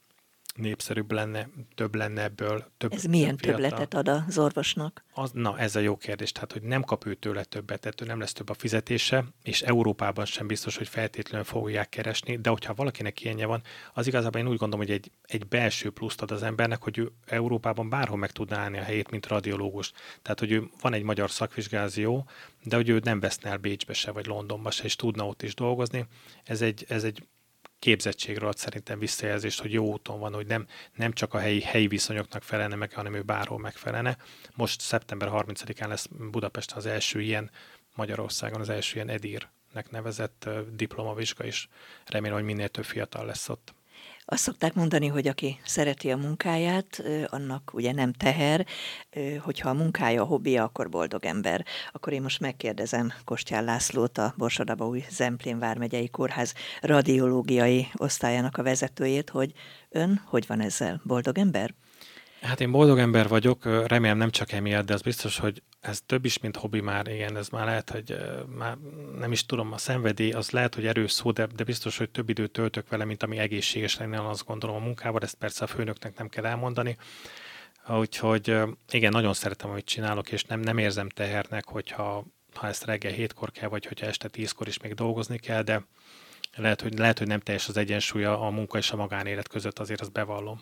népszerűbb 0.54 1.12
lenne, 1.12 1.50
több 1.76 1.96
lenne 1.96 2.24
ebből. 2.24 2.72
Több, 2.78 2.94
ez 2.94 3.04
milyen 3.04 3.38
több 3.38 3.52
többletet 3.52 3.94
ad 3.94 4.08
az 4.08 4.38
orvosnak? 4.38 5.04
Az, 5.14 5.32
na, 5.32 5.60
ez 5.60 5.76
a 5.76 5.80
jó 5.80 5.98
kérdés. 5.98 6.32
Tehát, 6.32 6.52
hogy 6.52 6.62
nem 6.62 6.84
kap 6.84 7.06
ő 7.06 7.14
tőle 7.14 7.44
többet, 7.44 7.80
tehát 7.80 8.04
nem 8.06 8.20
lesz 8.20 8.34
több 8.34 8.50
a 8.50 8.54
fizetése, 8.54 9.26
és 9.44 9.62
Európában 9.62 10.26
sem 10.26 10.48
biztos, 10.48 10.78
hogy 10.78 10.88
feltétlenül 10.88 11.46
fogják 11.46 11.90
keresni, 11.90 12.38
de 12.38 12.50
hogyha 12.50 12.74
valakinek 12.74 13.22
ilyenje 13.22 13.46
van, 13.46 13.62
az 13.94 14.08
igazából 14.08 14.42
én 14.42 14.48
úgy 14.48 14.58
gondolom, 14.58 14.86
hogy 14.86 14.96
egy, 14.96 15.12
egy 15.22 15.48
belső 15.48 15.90
pluszt 15.90 16.22
ad 16.22 16.32
az 16.32 16.44
embernek, 16.44 16.84
hogy 16.84 16.98
ő 16.98 17.12
Európában 17.26 17.90
bárhol 17.90 18.18
meg 18.18 18.32
tudná 18.32 18.58
állni 18.58 18.78
a 18.78 18.84
helyét, 18.84 19.10
mint 19.10 19.28
radiológus. 19.28 19.92
Tehát, 20.22 20.40
hogy 20.40 20.52
ő 20.52 20.70
van 20.82 20.94
egy 20.94 21.04
magyar 21.04 21.32
szakvizsgázió, 21.32 22.28
de 22.64 22.76
hogy 22.76 22.90
ő 22.90 23.00
nem 23.04 23.20
veszne 23.20 23.50
el 23.50 23.58
Bécsbe 23.58 23.94
se, 23.94 24.12
vagy 24.12 24.26
Londonba 24.26 24.72
se, 24.72 24.84
és 24.84 24.96
tudna 24.96 25.28
ott 25.28 25.42
is 25.42 25.56
dolgozni. 25.56 26.06
Ez 26.44 26.62
egy, 26.62 26.86
ez 26.88 27.04
egy 27.04 27.28
képzettségről 27.84 28.48
ad 28.48 28.58
szerintem 28.58 29.00
visszajelzést, 29.00 29.62
hogy 29.62 29.74
jó 29.74 29.86
úton 29.86 30.20
van, 30.20 30.34
hogy 30.34 30.46
nem, 30.46 30.68
nem 30.96 31.12
csak 31.14 31.34
a 31.34 31.40
helyi, 31.40 31.62
helyi 31.62 31.88
viszonyoknak 31.88 32.44
felelne 32.44 32.76
meg, 32.76 32.94
hanem 32.94 33.14
ő 33.14 33.22
bárhol 33.22 33.60
megfelelne. 33.60 34.18
Most 34.56 34.82
szeptember 34.82 35.30
30-án 35.32 35.88
lesz 35.88 36.06
Budapesten 36.06 36.78
az 36.78 36.86
első 36.86 37.22
ilyen, 37.22 37.52
Magyarországon 37.96 38.62
az 38.62 38.70
első 38.70 38.96
ilyen 38.96 39.10
EDIR-nek 39.10 39.90
nevezett 39.90 40.50
diplomavizsga, 40.72 41.46
is. 41.46 41.70
Remélem, 42.06 42.36
hogy 42.36 42.46
minél 42.46 42.70
több 42.70 42.86
fiatal 42.86 43.26
lesz 43.26 43.50
ott. 43.50 43.74
Azt 44.26 44.44
szokták 44.44 44.74
mondani, 44.74 45.08
hogy 45.08 45.28
aki 45.28 45.60
szereti 45.66 46.12
a 46.12 46.18
munkáját, 46.18 47.04
annak 47.26 47.72
ugye 47.74 47.92
nem 47.92 48.14
teher, 48.14 48.66
hogyha 49.40 49.70
a 49.70 49.74
munkája 49.74 50.22
a 50.22 50.26
hobbija, 50.26 50.64
akkor 50.64 50.90
boldog 50.90 51.26
ember. 51.26 51.66
Akkor 51.92 52.14
én 52.14 52.22
most 52.22 52.40
megkérdezem 52.40 53.14
Kostyán 53.24 53.64
Lászlót, 53.64 54.18
a 54.18 54.34
új 54.80 55.04
Zemplén 55.10 55.60
Vármegyei 55.60 56.10
Kórház 56.10 56.54
radiológiai 56.82 57.88
osztályának 57.94 58.58
a 58.58 58.64
vezetőjét, 58.64 59.30
hogy 59.30 59.52
ön 59.90 60.22
hogy 60.26 60.48
van 60.48 60.62
ezzel? 60.62 61.02
Boldog 61.04 61.38
ember? 61.38 61.74
Hát 62.44 62.62
én 62.62 62.72
boldog 62.72 63.00
ember 63.00 63.28
vagyok, 63.28 63.66
remélem 63.66 64.18
nem 64.18 64.30
csak 64.30 64.52
emiatt, 64.52 64.86
de 64.86 64.94
az 64.94 65.02
biztos, 65.02 65.38
hogy 65.38 65.64
ez 65.82 66.02
több 66.06 66.26
is, 66.26 66.40
mint 66.40 66.58
hobbi 66.58 66.82
már, 66.82 67.08
igen, 67.08 67.38
ez 67.38 67.50
már 67.50 67.66
lehet, 67.66 67.90
hogy 67.90 68.18
már 68.56 68.78
nem 69.18 69.32
is 69.32 69.46
tudom, 69.46 69.72
a 69.72 69.78
szenvedély, 69.78 70.32
az 70.32 70.52
lehet, 70.52 70.76
hogy 70.76 70.86
erős 70.86 71.12
szó, 71.12 71.32
de, 71.32 71.46
de 71.56 71.64
biztos, 71.64 71.98
hogy 71.98 72.10
több 72.10 72.30
időt 72.30 72.52
töltök 72.52 72.90
vele, 72.90 73.06
mint 73.06 73.24
ami 73.24 73.38
egészséges 73.38 73.98
lenne, 73.98 74.28
azt 74.30 74.46
gondolom 74.46 74.76
a 74.76 74.86
munkával, 74.86 75.22
ezt 75.22 75.36
persze 75.36 75.64
a 75.64 75.68
főnöknek 75.68 76.18
nem 76.18 76.30
kell 76.30 76.46
elmondani. 76.46 76.98
Úgyhogy 77.88 78.58
igen, 78.92 79.12
nagyon 79.12 79.34
szeretem, 79.34 79.70
amit 79.70 79.86
csinálok, 79.86 80.32
és 80.32 80.44
nem, 80.44 80.60
nem 80.60 80.78
érzem 80.78 81.10
tehernek, 81.10 81.66
hogyha 81.66 82.26
ha 82.54 82.68
ezt 82.68 82.86
reggel 82.86 83.12
hétkor 83.12 83.52
kell, 83.52 83.70
vagy 83.70 83.86
hogyha 83.86 84.06
este 84.06 84.28
tízkor 84.28 84.68
is 84.68 84.80
még 84.80 84.94
dolgozni 84.94 85.38
kell, 85.38 85.62
de 85.62 85.86
lehet, 86.56 86.82
hogy, 86.82 86.98
lehet, 86.98 87.18
hogy 87.18 87.28
nem 87.28 87.40
teljes 87.40 87.68
az 87.68 87.78
egyensúly 87.78 88.24
a 88.24 88.50
munka 88.50 88.78
és 88.78 88.92
a 88.92 88.96
magánélet 88.96 89.48
között, 89.48 89.80
azért 89.80 90.02
azt 90.02 90.12
bevallom. 90.12 90.52